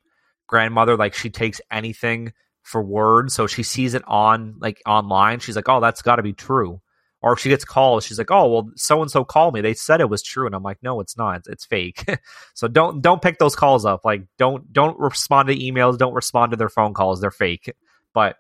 [0.47, 5.41] grandmother, like she takes anything for word, so she sees it on like online.
[5.41, 6.81] She's like, "Oh, that's got to be true."
[7.21, 9.61] Or if she gets calls, she's like, "Oh, well, so and so called me.
[9.61, 11.39] They said it was true," and I'm like, "No, it's not.
[11.39, 12.05] It's, it's fake."
[12.55, 14.05] so don't don't pick those calls up.
[14.05, 15.97] Like don't don't respond to emails.
[15.99, 17.21] Don't respond to their phone calls.
[17.21, 17.73] They're fake.
[18.13, 18.37] But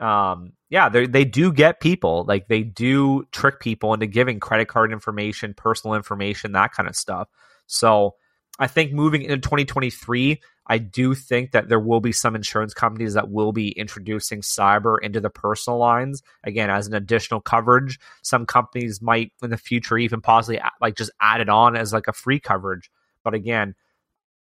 [0.00, 2.24] um, yeah, they they do get people.
[2.26, 6.96] Like they do trick people into giving credit card information, personal information, that kind of
[6.96, 7.28] stuff.
[7.66, 8.14] So
[8.58, 13.14] I think moving into 2023, I do think that there will be some insurance companies
[13.14, 18.00] that will be introducing cyber into the personal lines again as an additional coverage.
[18.22, 22.08] Some companies might in the future even possibly like just add it on as like
[22.08, 22.90] a free coverage.
[23.22, 23.74] But again,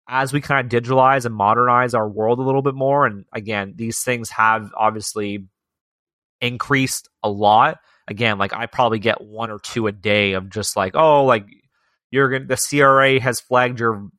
[0.08, 3.74] as we kind of digitalize and modernize our world a little bit more, and again,
[3.76, 5.46] these things have obviously
[6.46, 7.80] increased a lot.
[8.08, 11.48] Again, like I probably get one or two a day of just like, oh, like
[12.12, 14.10] you're gonna the CRA has flagged your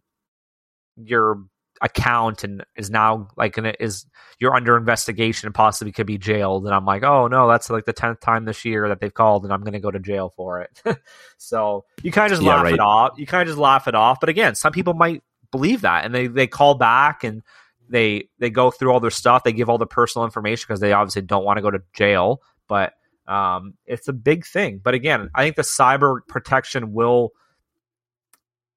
[0.97, 1.45] your
[1.83, 4.07] account and is now like and it is
[4.41, 7.85] you're under investigation and possibly could be jailed and i'm like oh no that's like
[7.85, 10.33] the 10th time this year that they've called and i'm going to go to jail
[10.35, 10.83] for it
[11.37, 12.73] so you kind of just Yeah, laugh right.
[12.73, 15.83] it off you kind of just laugh it off but again some people might believe
[15.83, 17.43] that and they they call back and
[17.89, 20.93] they they go through all their stuff they give all the personal information because they
[20.93, 22.93] obviously don't want to go to jail but
[23.29, 27.33] um it's a big thing but again i think the cyber protection will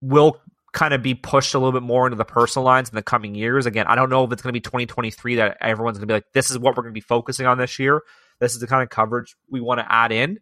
[0.02, 0.40] will
[0.72, 3.36] kind of be pushed a little bit more into the personal lines in the coming
[3.36, 3.66] years.
[3.66, 6.14] Again, I don't know if it's going to be 2023 that everyone's going to be
[6.14, 8.04] like, this is what we're going to be focusing on this year.
[8.40, 10.40] This is the kind of coverage we want to add in.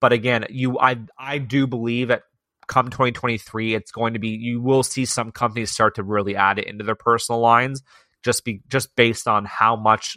[0.00, 2.22] But again, you, I, I do believe that
[2.66, 6.58] come 2023, it's going to be, you will see some companies start to really add
[6.58, 7.82] it into their personal lines
[8.24, 10.16] just be, just based on how much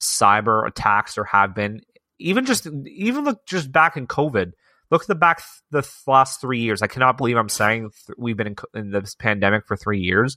[0.00, 1.80] cyber attacks there have been.
[2.18, 4.52] Even just, even look just back in COVID,
[4.90, 6.82] look at the back the last three years.
[6.82, 10.36] I cannot believe I'm saying th- we've been in, in this pandemic for three years,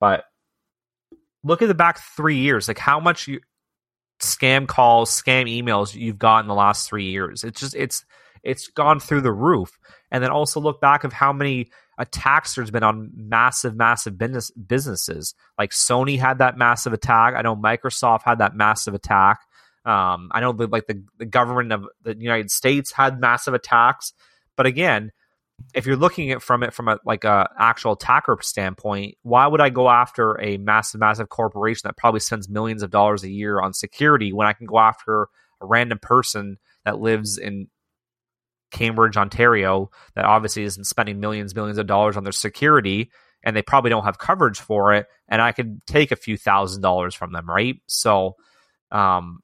[0.00, 0.24] but
[1.44, 2.68] look at the back three years.
[2.68, 3.40] Like how much you,
[4.20, 7.44] scam calls, scam emails you've got in the last three years.
[7.44, 8.04] It's just it's
[8.42, 9.70] it's gone through the roof.
[10.10, 14.50] And then also look back of how many attacks there's been on massive, massive business
[14.52, 15.34] businesses.
[15.58, 17.34] Like Sony had that massive attack.
[17.36, 19.40] I know Microsoft had that massive attack.
[19.84, 24.12] Um, I know the, like the, the government of the United States had massive attacks,
[24.56, 25.12] but again,
[25.74, 29.60] if you're looking at from it from a like a actual attacker standpoint, why would
[29.60, 33.60] I go after a massive, massive corporation that probably spends millions of dollars a year
[33.60, 35.22] on security when I can go after
[35.60, 37.68] a random person that lives in
[38.70, 43.10] Cambridge, Ontario, that obviously isn't spending millions, millions of dollars on their security,
[43.42, 46.82] and they probably don't have coverage for it, and I could take a few thousand
[46.82, 47.76] dollars from them, right?
[47.86, 48.36] So,
[48.90, 49.40] um,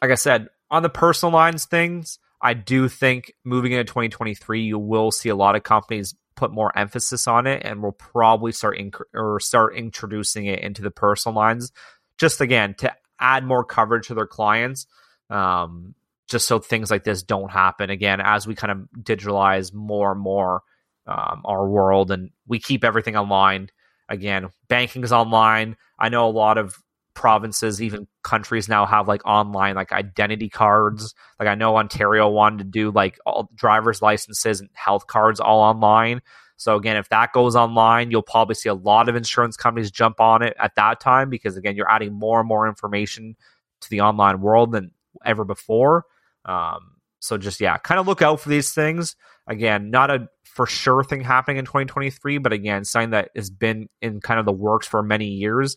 [0.00, 4.78] like I said, on the personal lines things, I do think moving into 2023, you
[4.78, 8.78] will see a lot of companies put more emphasis on it, and will probably start
[8.78, 11.72] inc- or start introducing it into the personal lines,
[12.16, 14.86] just again to add more coverage to their clients.
[15.30, 15.94] Um,
[16.28, 20.20] just so things like this don't happen again as we kind of digitalize more and
[20.20, 20.62] more
[21.06, 23.70] um, our world and we keep everything online.
[24.08, 25.76] Again banking is online.
[25.98, 26.76] I know a lot of
[27.14, 31.14] provinces even countries now have like online like identity cards.
[31.40, 35.60] Like i know ontario wanted to do like all driver's licenses and health cards all
[35.60, 36.20] online.
[36.56, 40.20] So again if that goes online you'll probably see a lot of insurance companies jump
[40.20, 43.34] on it at that time because again you're adding more and more information
[43.80, 44.90] to the online world than
[45.24, 46.04] ever before
[46.48, 49.14] um, so just yeah, kind of look out for these things.
[49.46, 53.88] Again, not a for sure thing happening in 2023, but again, something that has been
[54.00, 55.76] in kind of the works for many years,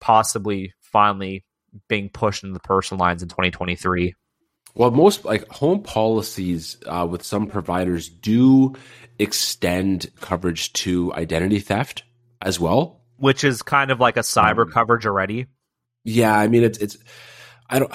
[0.00, 1.44] possibly finally
[1.88, 4.14] being pushed into the personal lines in 2023.
[4.74, 8.74] Well, most like home policies uh, with some providers do
[9.18, 12.04] extend coverage to identity theft
[12.40, 13.00] as well.
[13.16, 15.46] Which is kind of like a cyber Um, coverage already.
[16.04, 16.98] Yeah, I mean it's it's
[17.70, 17.92] I don't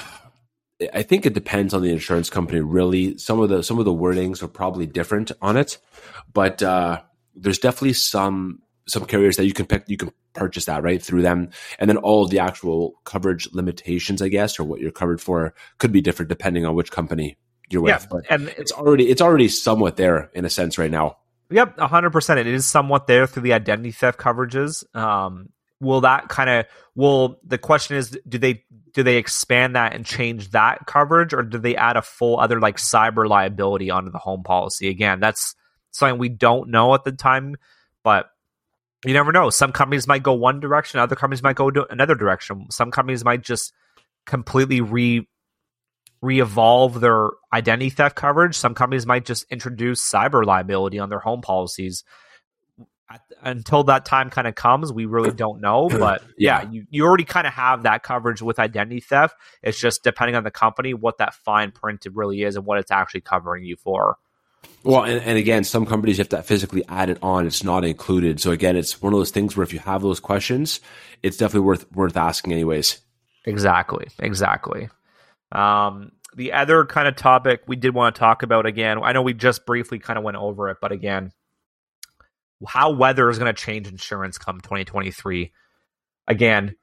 [0.94, 3.18] I think it depends on the insurance company really.
[3.18, 5.78] Some of the some of the wordings are probably different on it,
[6.34, 7.02] but uh
[7.36, 11.22] there's definitely some some carriers that you can pick you can purchase that right through
[11.22, 15.22] them and then all of the actual coverage limitations i guess or what you're covered
[15.22, 17.38] for could be different depending on which company
[17.70, 20.90] you're with Yeah, but and it's already it's already somewhat there in a sense right
[20.90, 21.18] now
[21.52, 22.40] Yep, hundred percent.
[22.40, 24.84] It is somewhat there through the identity theft coverages.
[24.96, 25.50] Um,
[25.82, 26.66] will that kind of
[26.96, 28.64] will the question is do they
[28.94, 32.60] do they expand that and change that coverage or do they add a full other
[32.60, 34.90] like cyber liability onto the home policy?
[34.90, 35.56] Again, that's
[35.92, 37.56] something we don't know at the time,
[38.04, 38.30] but
[39.06, 39.50] you never know.
[39.50, 42.70] Some companies might go one direction, other companies might go another direction.
[42.72, 43.74] Some companies might just
[44.26, 45.28] completely re
[46.22, 48.56] re-evolve their identity theft coverage.
[48.56, 52.04] Some companies might just introduce cyber liability on their home policies.
[53.42, 55.90] Until that time kind of comes, we really don't know.
[56.00, 56.70] But yeah, Yeah.
[56.70, 59.36] you, you already kind of have that coverage with identity theft.
[59.64, 62.92] It's just depending on the company what that fine print really is and what it's
[62.92, 64.18] actually covering you for.
[64.84, 68.42] well and, and again some companies have to physically add it on it's not included
[68.42, 70.82] so again it's one of those things where if you have those questions
[71.24, 73.00] it's definitely worth worth asking anyways
[73.46, 74.08] Exactly.
[74.20, 74.90] Exactly.
[75.54, 79.22] Um, the other kind of topic we did want to talk about again, I know
[79.22, 81.32] we just briefly kind of went over it, but again,
[82.68, 85.52] how weather is going to change insurance come 2023.
[86.28, 86.76] Again,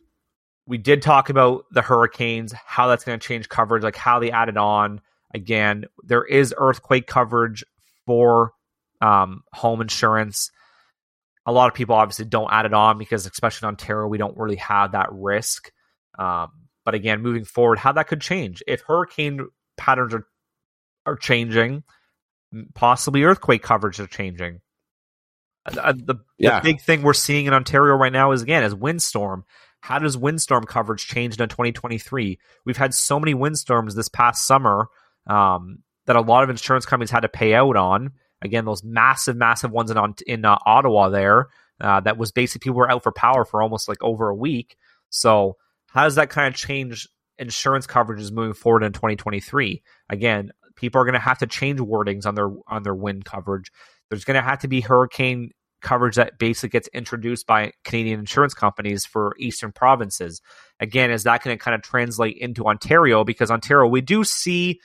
[0.66, 4.30] we did talk about the hurricanes, how that's going to change coverage, like how they
[4.30, 5.00] added on.
[5.32, 7.64] Again, there is earthquake coverage
[8.06, 8.52] for
[9.00, 10.50] um, home insurance.
[11.44, 14.36] A lot of people obviously don't add it on because, especially in Ontario, we don't
[14.36, 15.70] really have that risk.
[16.18, 16.50] Um,
[16.84, 20.26] but again, moving forward, how that could change if hurricane patterns are
[21.04, 21.84] are changing,
[22.74, 24.60] possibly earthquake coverage are changing.
[25.66, 26.60] Uh, the, Yeah.
[26.60, 29.44] the big thing we're seeing in Ontario right now is again is windstorm.
[29.80, 32.38] How does windstorm coverage change in 2023?
[32.64, 34.88] We've had so many windstorms this past summer
[35.26, 38.12] um, that a lot of insurance companies had to pay out on.
[38.42, 41.46] Again, those massive, massive ones in in uh, Ottawa there.
[41.80, 44.76] Uh, that was basically people were out for power for almost like over a week.
[45.10, 45.56] So
[45.88, 47.06] how does that kind of change
[47.38, 49.82] insurance coverages moving forward in 2023?
[50.08, 53.70] Again, people are going to have to change wordings on their on their wind coverage.
[54.10, 55.50] There's going to have to be hurricane
[55.82, 60.40] coverage that basically gets introduced by Canadian insurance companies for eastern provinces.
[60.80, 63.24] Again, is that going to kind of translate into Ontario?
[63.24, 64.80] Because Ontario, we do see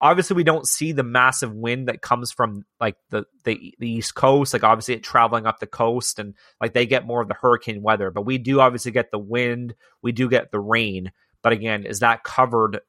[0.00, 4.14] obviously we don't see the massive wind that comes from like the, the the east
[4.14, 7.34] coast like obviously it traveling up the coast and like they get more of the
[7.34, 11.10] hurricane weather but we do obviously get the wind we do get the rain
[11.42, 12.80] but again is that covered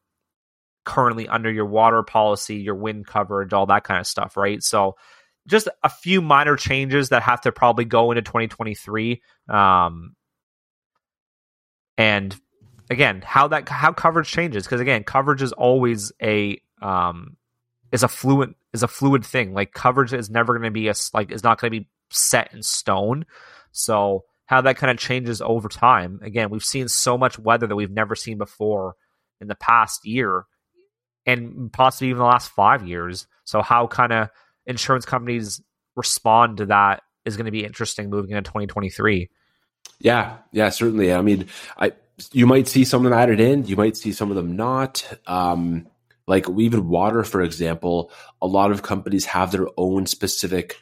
[0.84, 4.96] currently under your water policy your wind coverage all that kind of stuff right so
[5.48, 10.16] just a few minor changes that have to probably go into 2023 um
[11.98, 12.40] and
[12.90, 17.38] again how that how coverage changes because again coverage is always a um
[17.92, 19.54] is a fluid is a fluid thing.
[19.54, 22.54] Like coverage is never going to be a like is not going to be set
[22.54, 23.26] in stone.
[23.72, 26.20] So how that kind of changes over time.
[26.24, 28.96] Again we've seen so much weather that we've never seen before
[29.40, 30.46] in the past year
[31.26, 33.28] and possibly even the last five years.
[33.44, 34.30] So how kind of
[34.68, 35.62] insurance companies
[35.96, 39.30] respond to that is going to be interesting moving into 2023
[40.00, 41.14] Yeah, yeah, certainly.
[41.14, 41.94] I mean, I
[42.32, 45.04] you might see some of them added in, you might see some of them not.
[45.28, 45.88] Um,
[46.28, 50.76] like even water, for example, a lot of companies have their own specific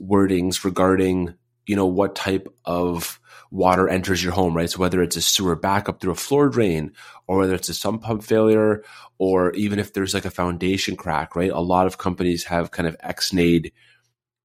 [0.00, 1.34] wordings regarding
[1.66, 3.18] you know what type of
[3.56, 4.70] water enters your home, right?
[4.70, 6.92] So whether it's a sewer backup through a floor drain,
[7.26, 8.84] or whether it's a sump pump failure,
[9.18, 11.50] or even if there's like a foundation crack, right?
[11.50, 13.72] A lot of companies have kind of ex-nayed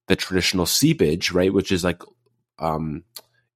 [0.07, 1.53] the traditional seepage, right?
[1.53, 2.01] Which is like
[2.57, 3.03] um,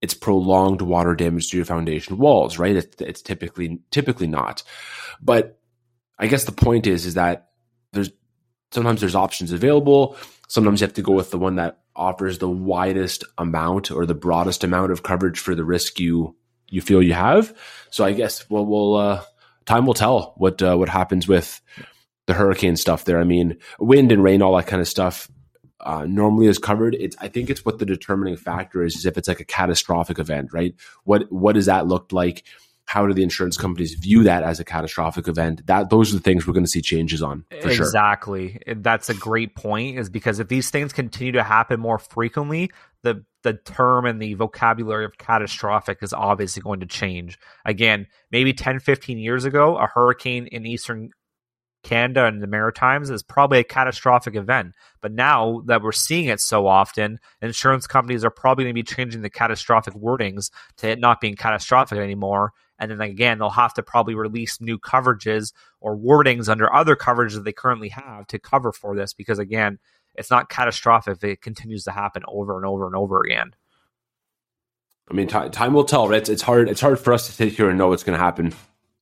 [0.01, 2.75] it's prolonged water damage to your foundation walls, right?
[2.75, 4.61] It's, it's typically typically not,
[5.21, 5.57] but
[6.19, 7.49] I guess the point is is that
[7.93, 8.11] there's
[8.71, 10.17] sometimes there's options available.
[10.49, 14.13] Sometimes you have to go with the one that offers the widest amount or the
[14.13, 16.35] broadest amount of coverage for the risk you
[16.69, 17.55] you feel you have.
[17.91, 19.23] So I guess well, we'll uh,
[19.65, 21.61] time will tell what uh, what happens with
[22.25, 23.19] the hurricane stuff there.
[23.19, 25.29] I mean, wind and rain, all that kind of stuff
[25.81, 26.95] uh, normally is covered.
[26.95, 30.19] It's I think it's what the determining factor is, is if it's like a catastrophic
[30.19, 30.75] event, right?
[31.03, 32.43] What what does that look like?
[32.85, 35.65] How do the insurance companies view that as a catastrophic event?
[35.67, 37.85] That those are the things we're going to see changes on for sure.
[37.85, 41.99] exactly And that's a great point is because if these things continue to happen more
[41.99, 42.71] frequently
[43.05, 48.51] the the term and the vocabulary of catastrophic is obviously going to change again maybe
[48.51, 51.11] 10 15 years ago a hurricane in eastern
[51.83, 56.41] canada and the maritimes is probably a catastrophic event but now that we're seeing it
[56.41, 60.99] so often insurance companies are probably going to be changing the catastrophic wordings to it
[60.99, 65.97] not being catastrophic anymore And then again, they'll have to probably release new coverages or
[65.97, 69.79] wordings under other coverages that they currently have to cover for this because, again,
[70.15, 73.53] it's not catastrophic if it continues to happen over and over and over again.
[75.09, 76.17] I mean, t- time will tell, right?
[76.17, 76.69] It's, it's hard.
[76.69, 78.53] It's hard for us to sit here and know what's going to happen.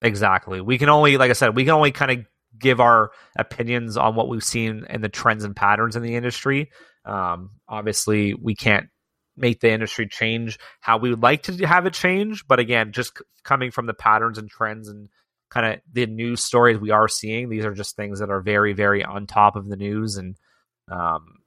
[0.01, 0.59] Exactly.
[0.59, 2.26] We can only, like I said, we can only kind of
[2.59, 6.71] give our opinions on what we've seen and the trends and patterns in the industry.
[7.05, 8.89] Um, obviously, we can't
[9.36, 13.17] make the industry change how we would like to have it change, but again, just
[13.17, 15.09] c- coming from the patterns and trends and
[15.49, 18.73] kind of the news stories we are seeing, these are just things that are very,
[18.73, 20.17] very on top of the news.
[20.17, 20.36] And
[20.91, 21.39] um,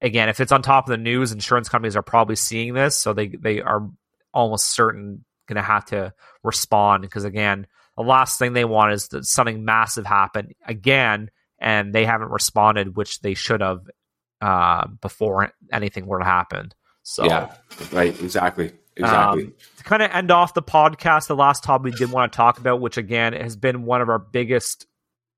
[0.00, 3.12] again, if it's on top of the news, insurance companies are probably seeing this, so
[3.12, 3.88] they they are
[4.32, 6.12] almost certain going to have to
[6.44, 11.92] respond because again, the last thing they want is that something massive happen again, and
[11.92, 13.80] they haven't responded, which they should have
[14.40, 16.70] uh, before anything were to happen.
[17.08, 17.54] So yeah,
[17.90, 19.44] right, exactly, exactly.
[19.44, 22.36] um, to kind of end off the podcast, the last topic we did want to
[22.36, 24.86] talk about, which again has been one of our biggest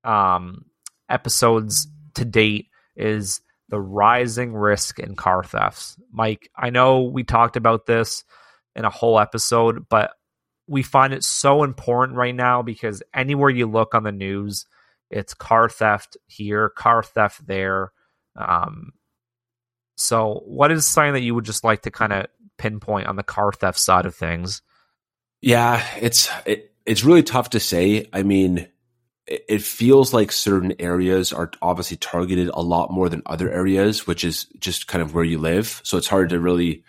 [0.03, 0.65] um,
[1.07, 2.67] episodes to date,
[2.97, 5.95] is the rising risk in car thefts.
[6.11, 8.25] Mike, I know we talked about this
[8.75, 10.11] in a whole episode, but
[10.67, 14.65] we find it so important right now because anywhere you look on the news,
[15.09, 17.93] it's car theft here, car theft there.
[18.35, 18.91] Um,
[20.01, 22.25] so, what is something that you would just like to kind of
[22.57, 24.61] pinpoint on the car theft side of things?
[25.41, 28.07] Yeah, it's it, it's really tough to say.
[28.11, 28.67] I mean,
[29.27, 34.07] it, it feels like certain areas are obviously targeted a lot more than other areas,
[34.07, 35.81] which is just kind of where you live.
[35.83, 36.83] So it's hard to really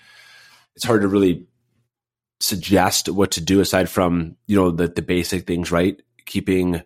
[0.75, 1.47] it's hard to really
[2.41, 6.01] suggest what to do aside from you know the the basic things, right?
[6.25, 6.83] Keeping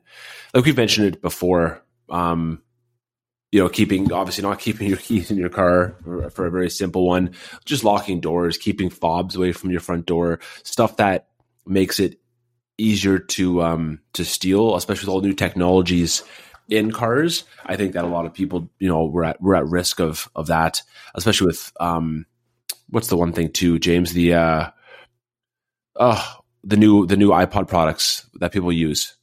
[0.54, 1.82] like we've mentioned it before.
[2.08, 2.62] Um,
[3.52, 6.70] you know, keeping obviously not keeping your keys in your car for, for, a very
[6.70, 7.32] simple one,
[7.64, 11.28] just locking doors, keeping fobs away from your front door, stuff that
[11.66, 12.20] makes it
[12.78, 16.22] easier to um to steal, especially with all new technologies
[16.68, 17.44] in cars.
[17.64, 20.28] I think that a lot of people, you know, we're at we're at risk of
[20.34, 20.82] of that,
[21.14, 22.26] especially with um
[22.88, 24.70] what's the one thing too, James, the uh
[25.96, 29.15] oh the new the new iPod products that people use.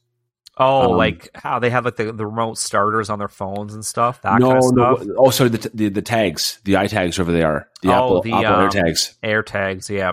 [0.56, 3.84] Oh, Um, like how they have like the, the remote starters on their phones and
[3.84, 4.22] stuff.
[4.22, 5.04] That no, kind of stuff.
[5.06, 5.14] no.
[5.18, 5.50] Oh, sorry.
[5.50, 8.54] The, the the tags, the eye tags, whatever they are, the Oh, Apple the, Apple
[8.54, 9.14] um, AirTags.
[9.22, 10.12] Air tags, yeah.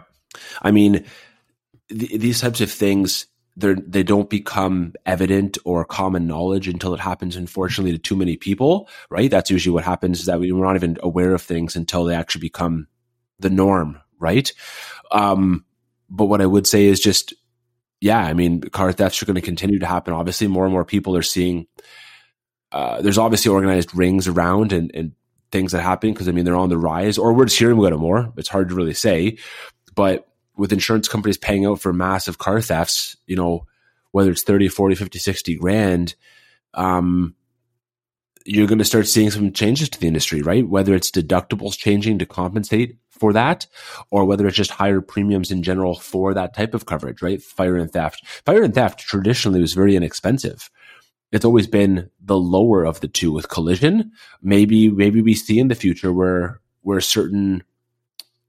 [0.61, 1.05] I mean,
[1.89, 3.27] th- these types of things
[3.57, 7.35] they they don't become evident or common knowledge until it happens.
[7.35, 9.29] Unfortunately, to too many people, right?
[9.29, 10.21] That's usually what happens.
[10.21, 12.87] Is that we- we're not even aware of things until they actually become
[13.39, 14.51] the norm, right?
[15.11, 15.65] Um,
[16.09, 17.33] but what I would say is just,
[18.01, 20.13] yeah, I mean, car thefts are going to continue to happen.
[20.13, 21.67] Obviously, more and more people are seeing.
[22.71, 25.11] Uh, there's obviously organized rings around and, and
[25.51, 27.93] things that happen because I mean they're on the rise, or we're just hearing about
[27.93, 28.33] it more.
[28.37, 29.37] It's hard to really say,
[29.93, 30.27] but
[30.57, 33.67] with insurance companies paying out for massive car thefts, you know,
[34.11, 36.15] whether it's 30, 40, 50, 60 grand,
[36.73, 37.35] um,
[38.45, 40.67] you're going to start seeing some changes to the industry, right?
[40.67, 43.67] Whether it's deductibles changing to compensate for that,
[44.09, 47.41] or whether it's just higher premiums in general for that type of coverage, right?
[47.41, 48.25] Fire and theft.
[48.45, 50.71] Fire and theft traditionally was very inexpensive.
[51.31, 54.11] It's always been the lower of the two with collision.
[54.41, 57.63] Maybe, maybe we see in the future where, where certain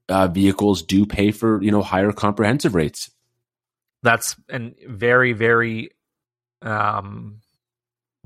[0.08, 3.10] uh, vehicles do pay for, you know, higher comprehensive rates.
[4.02, 5.90] That's a very, very
[6.62, 7.41] um,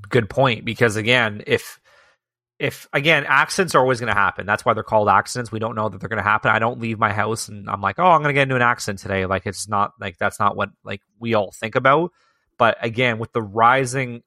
[0.09, 1.79] good point because again, if
[2.59, 5.51] if again accidents are always going to happen, that's why they're called accidents.
[5.51, 6.51] We don't know that they're going to happen.
[6.51, 8.61] I don't leave my house and I'm like, oh, I'm going to get into an
[8.61, 9.25] accident today.
[9.25, 12.11] Like it's not like that's not what like we all think about.
[12.57, 14.23] But again, with the rising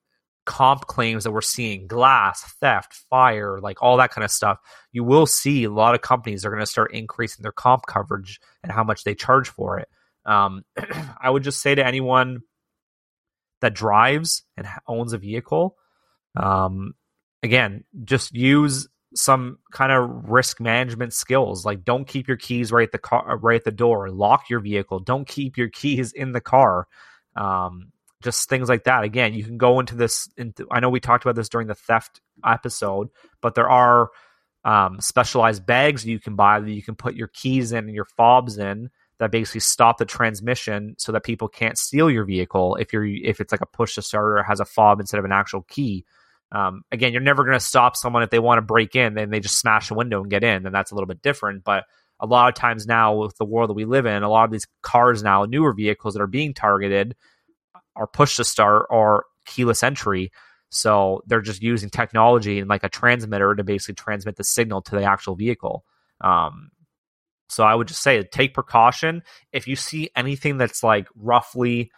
[0.47, 4.59] comp claims that we're seeing, glass, theft, fire, like all that kind of stuff,
[4.93, 8.41] you will see a lot of companies are going to start increasing their comp coverage
[8.62, 9.89] and how much they charge for it.
[10.25, 10.64] Um,
[11.21, 12.43] I would just say to anyone
[13.61, 15.77] that drives and owns a vehicle,
[16.37, 16.95] um,
[17.43, 21.65] again, just use some kind of risk management skills.
[21.65, 24.11] Like, don't keep your keys right at the car, right at the door.
[24.11, 25.01] Lock your vehicle.
[25.01, 26.87] Don't keep your keys in the car.
[27.37, 27.93] Um,
[28.23, 29.03] just things like that.
[29.03, 30.29] Again, you can go into this.
[30.37, 33.09] Into, I know we talked about this during the theft episode,
[33.41, 34.11] but there are
[34.65, 38.05] um, specialized bags you can buy that you can put your keys in and your
[38.05, 38.91] fobs in
[39.21, 43.39] that basically stop the transmission so that people can't steal your vehicle if you're if
[43.39, 46.05] it's like a push to start or has a fob instead of an actual key.
[46.53, 49.31] Um, again, you're never going to stop someone if they want to break in, then
[49.31, 51.62] they just smash a window and get in, then that's a little bit different.
[51.62, 51.85] But
[52.18, 54.51] a lot of times now, with the world that we live in, a lot of
[54.51, 57.14] these cars now, newer vehicles that are being targeted,
[57.95, 60.33] are push to start or keyless entry.
[60.71, 64.97] So they're just using technology and like a transmitter to basically transmit the signal to
[64.97, 65.85] the actual vehicle.
[66.21, 66.71] Um,
[67.51, 69.22] So I would just say take precaution.
[69.53, 71.90] If you see anything that's like roughly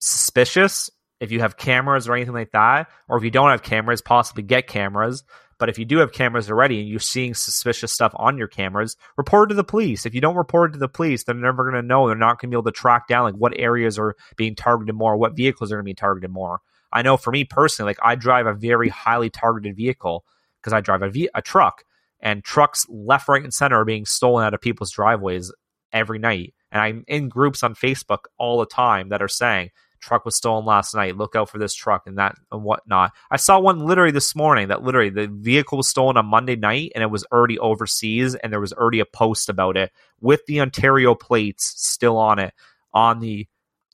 [0.00, 0.90] suspicious,
[1.20, 4.42] if you have cameras or anything like that, or if you don't have cameras, possibly
[4.42, 5.22] get cameras.
[5.58, 8.96] But if you do have cameras already and you're seeing suspicious stuff on your cameras,
[9.16, 10.04] report it to the police.
[10.04, 12.08] If you don't report it to the police, they're never going to know.
[12.08, 14.96] They're not going to be able to track down like what areas are being targeted
[14.96, 16.60] more, what vehicles are going to be targeted more.
[16.92, 20.24] I know for me personally, like I drive a very highly targeted vehicle
[20.60, 21.84] because I drive a truck,
[22.22, 25.52] and trucks left, right, and center are being stolen out of people's driveways
[25.92, 26.54] every night.
[26.70, 29.70] And I'm in groups on Facebook all the time that are saying
[30.02, 31.16] truck was stolen last night.
[31.16, 33.12] Look out for this truck and that and whatnot.
[33.30, 36.92] I saw one literally this morning that literally the vehicle was stolen on Monday night
[36.94, 40.60] and it was already overseas and there was already a post about it with the
[40.60, 42.52] Ontario plates still on it
[42.92, 43.46] on the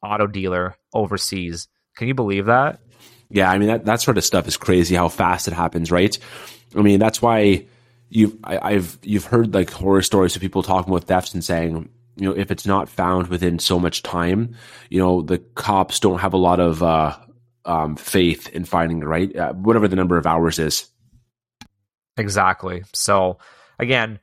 [0.03, 1.69] auto dealer overseas.
[1.97, 2.81] Can you believe that?
[3.31, 6.17] Yeah, I mean that that sort of stuff is crazy how fast it happens, right?
[6.75, 7.67] I mean that's why
[8.09, 11.89] you've I, have you've heard like horror stories of people talking about thefts and saying
[12.19, 14.57] you know, if it's not found within so much time,
[14.91, 17.17] you know, the cops don't have a lot of uh,
[17.65, 19.35] um, faith in finding it, right?
[19.35, 20.89] Uh, whatever the number of hours is.
[22.17, 22.83] Exactly.
[22.93, 23.39] So,
[23.79, 24.19] again,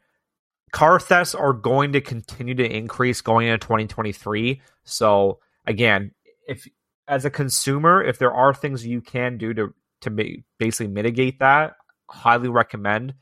[0.73, 4.61] car thefts are going to continue to increase going into 2023.
[4.83, 6.11] So, again,
[6.49, 6.67] if
[7.07, 11.75] as a consumer, if there are things you can do to to basically mitigate that,
[12.09, 13.13] highly recommend.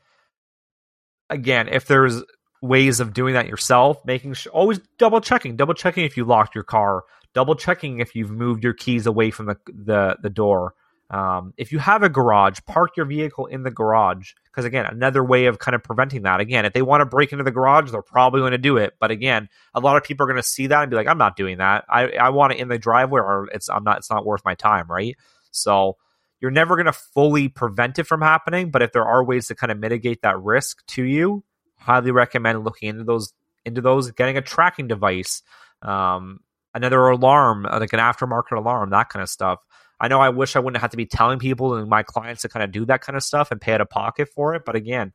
[1.30, 2.22] Again, if there's
[2.62, 6.54] ways of doing that yourself, making sure always double checking, double checking if you locked
[6.54, 7.04] your car,
[7.34, 10.74] double checking if you've moved your keys away from the the, the door.
[11.10, 15.22] Um, if you have a garage, park your vehicle in the garage because again, another
[15.22, 16.40] way of kind of preventing that.
[16.40, 18.94] Again, if they want to break into the garage, they're probably going to do it.
[18.98, 21.18] But again, a lot of people are going to see that and be like, "I'm
[21.18, 21.84] not doing that.
[21.88, 23.98] I I want it in the driveway, or it's I'm not.
[23.98, 25.16] It's not worth my time, right?"
[25.50, 25.98] So
[26.44, 29.54] you're never going to fully prevent it from happening, but if there are ways to
[29.54, 31.42] kind of mitigate that risk to you,
[31.78, 33.32] highly recommend looking into those
[33.64, 35.40] into those getting a tracking device
[35.80, 36.40] um,
[36.74, 39.60] another alarm like an aftermarket alarm that kind of stuff.
[39.98, 42.50] I know i wish i wouldn't have to be telling people and my clients to
[42.50, 44.76] kind of do that kind of stuff and pay out of pocket for it but
[44.76, 45.14] again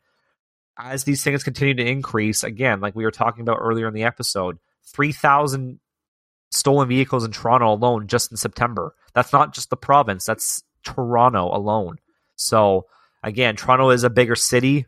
[0.79, 4.03] as these things continue to increase again like we were talking about earlier in the
[4.03, 4.57] episode
[4.87, 5.79] 3000
[6.49, 8.95] stolen vehicles in toronto alone just in september.
[9.13, 11.97] That's not just the province that's toronto alone
[12.35, 12.85] so
[13.23, 14.85] again toronto is a bigger city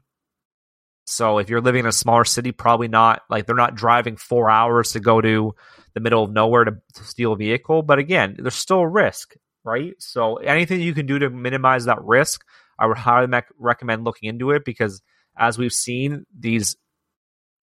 [1.06, 4.50] so if you're living in a smaller city, probably not like they're not driving four
[4.50, 5.54] hours to go to
[5.94, 7.82] the middle of nowhere to, to steal a vehicle.
[7.82, 9.94] But again, there's still a risk, right?
[10.00, 12.46] So anything you can do to minimize that risk,
[12.78, 15.02] I would highly mec- recommend looking into it because
[15.38, 16.76] as we've seen, these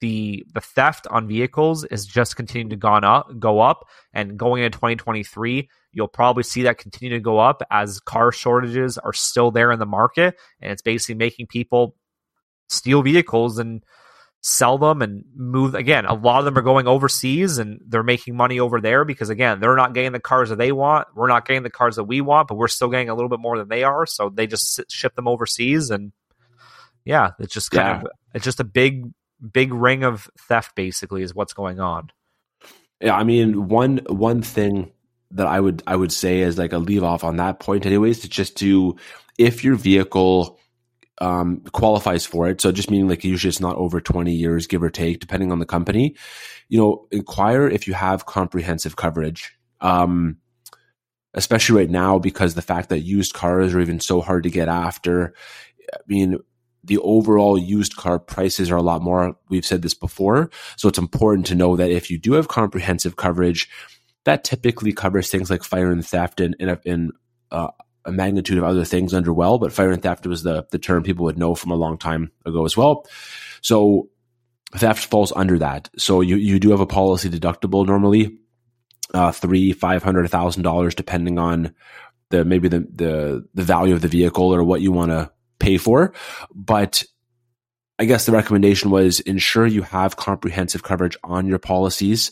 [0.00, 4.62] the the theft on vehicles is just continuing to gone up, go up, and going
[4.62, 9.50] into 2023, you'll probably see that continue to go up as car shortages are still
[9.50, 11.96] there in the market, and it's basically making people
[12.68, 13.82] steal vehicles and
[14.40, 18.36] sell them and move again a lot of them are going overseas and they're making
[18.36, 21.08] money over there because again they're not getting the cars that they want.
[21.14, 23.40] We're not getting the cars that we want but we're still getting a little bit
[23.40, 24.06] more than they are.
[24.06, 26.12] So they just ship them overseas and
[27.04, 28.00] yeah it's just kind yeah.
[28.00, 29.10] of it's just a big
[29.52, 32.10] big ring of theft basically is what's going on.
[33.00, 34.92] Yeah i mean one one thing
[35.30, 38.20] that i would i would say is like a leave off on that point anyways
[38.20, 38.96] to just to
[39.38, 40.58] if your vehicle
[41.20, 42.60] um, qualifies for it.
[42.60, 45.58] So just meaning like usually it's not over 20 years, give or take, depending on
[45.58, 46.14] the company.
[46.68, 49.56] You know, inquire if you have comprehensive coverage.
[49.80, 50.38] Um,
[51.34, 54.68] especially right now because the fact that used cars are even so hard to get
[54.68, 55.34] after.
[55.92, 56.38] I mean,
[56.82, 59.36] the overall used car prices are a lot more.
[59.48, 60.50] We've said this before.
[60.76, 63.68] So it's important to know that if you do have comprehensive coverage,
[64.28, 66.54] that typically covers things like fire and theft and,
[66.84, 67.12] in
[67.50, 67.68] uh,
[68.04, 71.02] a magnitude of other things under well, but fire and theft was the, the term
[71.02, 73.06] people would know from a long time ago as well.
[73.62, 74.10] So
[74.72, 75.88] theft falls under that.
[75.96, 78.38] So you, you do have a policy deductible normally,
[79.14, 81.74] uh, three, five hundred, thousand dollars, depending on
[82.28, 85.78] the, maybe the, the, the value of the vehicle or what you want to pay
[85.78, 86.12] for.
[86.54, 87.02] But
[87.98, 92.30] I guess the recommendation was ensure you have comprehensive coverage on your policies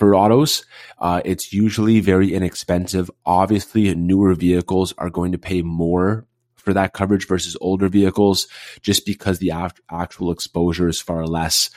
[0.00, 0.64] for autos.
[0.98, 3.10] Uh, it's usually very inexpensive.
[3.26, 6.26] Obviously, newer vehicles are going to pay more
[6.56, 8.48] for that coverage versus older vehicles
[8.80, 9.52] just because the
[9.90, 11.70] actual exposure is far less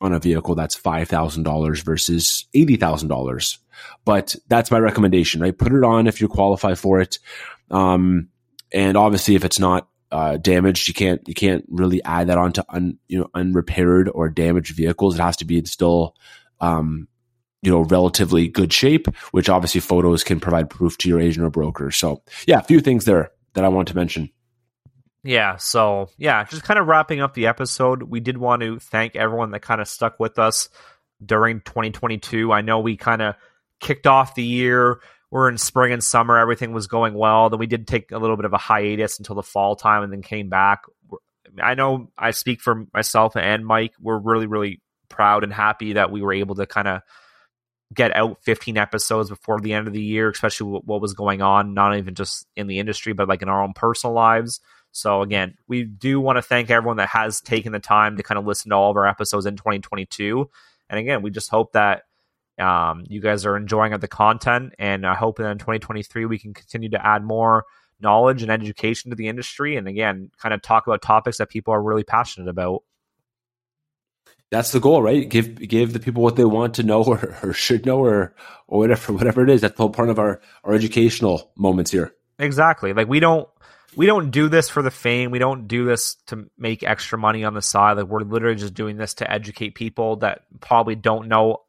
[0.00, 3.58] on a vehicle that's $5,000 versus $80,000.
[4.04, 5.56] But that's my recommendation, right?
[5.56, 7.18] Put it on if you qualify for it.
[7.70, 8.28] Um,
[8.72, 12.62] and obviously, if it's not uh, damaged, you can't you can't really add that onto
[12.70, 15.14] un, you know unrepaired or damaged vehicles.
[15.14, 16.16] It has to be still
[16.60, 17.08] um,
[17.62, 21.50] you know, relatively good shape, which obviously photos can provide proof to your agent or
[21.50, 21.90] broker.
[21.90, 24.30] So yeah, a few things there that I want to mention.
[25.24, 28.04] Yeah, so yeah, just kind of wrapping up the episode.
[28.04, 30.68] We did want to thank everyone that kind of stuck with us
[31.24, 32.52] during 2022.
[32.52, 33.34] I know we kind of
[33.80, 35.00] kicked off the year.
[35.30, 36.38] We're in spring and summer.
[36.38, 37.50] Everything was going well.
[37.50, 40.12] Then we did take a little bit of a hiatus until the fall time and
[40.12, 40.84] then came back.
[41.60, 43.94] I know I speak for myself and Mike.
[44.00, 47.02] We're really, really proud and happy that we were able to kind of
[47.94, 51.74] get out 15 episodes before the end of the year, especially what was going on,
[51.74, 54.60] not even just in the industry, but like in our own personal lives.
[54.92, 58.38] So again, we do want to thank everyone that has taken the time to kind
[58.38, 60.48] of listen to all of our episodes in 2022.
[60.90, 62.02] And again, we just hope that
[62.58, 66.54] um, you guys are enjoying the content, and I hope that in 2023 we can
[66.54, 67.64] continue to add more
[68.00, 71.72] knowledge and education to the industry, and again, kind of talk about topics that people
[71.72, 72.82] are really passionate about.
[74.50, 75.28] That's the goal, right?
[75.28, 78.34] Give give the people what they want to know or, or should know or
[78.66, 79.60] or whatever whatever it is.
[79.60, 82.14] That's the whole part of our our educational moments here.
[82.38, 82.92] Exactly.
[82.92, 83.48] Like we don't
[83.96, 85.30] we don't do this for the fame.
[85.30, 87.96] We don't do this to make extra money on the side.
[87.96, 91.62] Like we're literally just doing this to educate people that probably don't know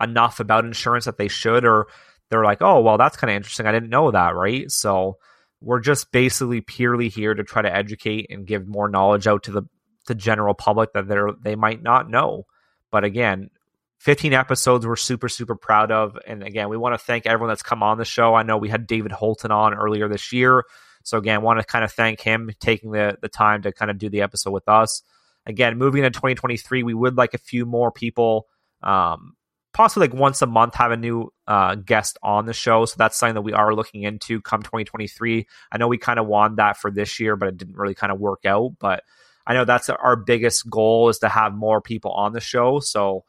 [0.00, 1.86] enough about insurance that they should, or
[2.30, 3.66] they're like, oh, well, that's kind of interesting.
[3.66, 4.70] I didn't know that, right?
[4.70, 5.18] So
[5.60, 9.52] we're just basically purely here to try to educate and give more knowledge out to
[9.52, 9.62] the
[10.06, 12.46] the general public that they they might not know.
[12.90, 13.50] But again,
[13.98, 17.62] 15 episodes we're super super proud of and again we want to thank everyone that's
[17.62, 20.64] come on the show i know we had david holton on earlier this year
[21.06, 23.98] so again, want to kind of thank him taking the the time to kind of
[23.98, 25.02] do the episode with us.
[25.46, 28.48] Again, moving into 2023, we would like a few more people,
[28.82, 29.36] um,
[29.72, 32.86] possibly like once a month, have a new uh, guest on the show.
[32.86, 35.46] So that's something that we are looking into come 2023.
[35.70, 38.10] I know we kind of wanted that for this year, but it didn't really kind
[38.10, 38.72] of work out.
[38.80, 39.04] But
[39.46, 42.80] I know that's our biggest goal is to have more people on the show.
[42.80, 43.24] So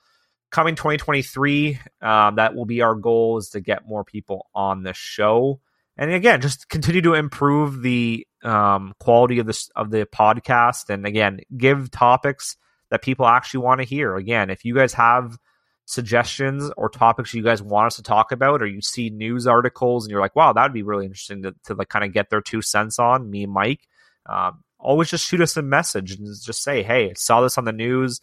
[0.52, 4.94] coming 2023, um, that will be our goal is to get more people on the
[4.94, 5.60] show
[5.98, 11.08] and again, just continue to improve the um, quality of this of the podcast, and
[11.08, 12.56] again, give topics
[12.92, 14.16] that people actually want to hear.
[14.16, 15.38] Again, if you guys have
[15.86, 20.06] suggestions or topics you guys want us to talk about, or you see news articles
[20.06, 22.30] and you're like, "Wow, that would be really interesting to, to like kind of get
[22.30, 23.88] their two cents on," me and Mike,
[24.28, 27.74] um, always just shoot us a message and just say, "Hey, saw this on the
[27.74, 28.22] news."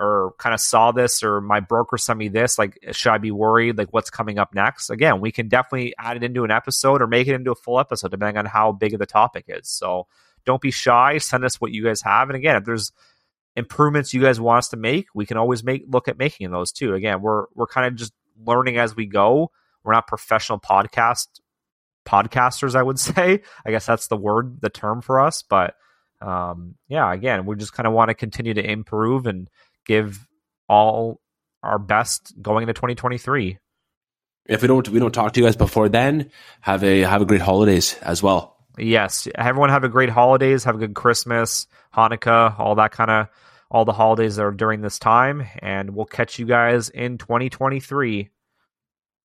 [0.00, 3.30] or kind of saw this or my broker sent me this like should i be
[3.30, 3.76] worried?
[3.76, 4.88] Like what's coming up next?
[4.88, 7.78] Again we can definitely add it into an episode or make it into a full
[7.78, 9.68] episode depending on how big of the topic is.
[9.68, 10.06] So
[10.46, 11.18] don't be shy.
[11.18, 12.30] Send us what you guys have.
[12.30, 12.92] And again if there's
[13.56, 16.72] improvements you guys want us to make we can always make look at making those
[16.72, 16.94] too.
[16.94, 19.50] Again we're we're kind of just learning as we go.
[19.84, 21.28] We're not professional podcast
[22.06, 23.42] podcasters i would say.
[23.66, 25.74] I guess that's the word the term for us but
[26.20, 29.48] um yeah again we just kind of want to continue to improve and
[29.86, 30.26] give
[30.68, 31.20] all
[31.62, 33.58] our best going into 2023.
[34.46, 37.24] If we don't we don't talk to you guys before then, have a have a
[37.24, 38.56] great holidays as well.
[38.78, 40.64] Yes, everyone have a great holidays.
[40.64, 43.28] Have a good Christmas, Hanukkah, all that kind of
[43.70, 48.30] all the holidays that are during this time, and we'll catch you guys in 2023.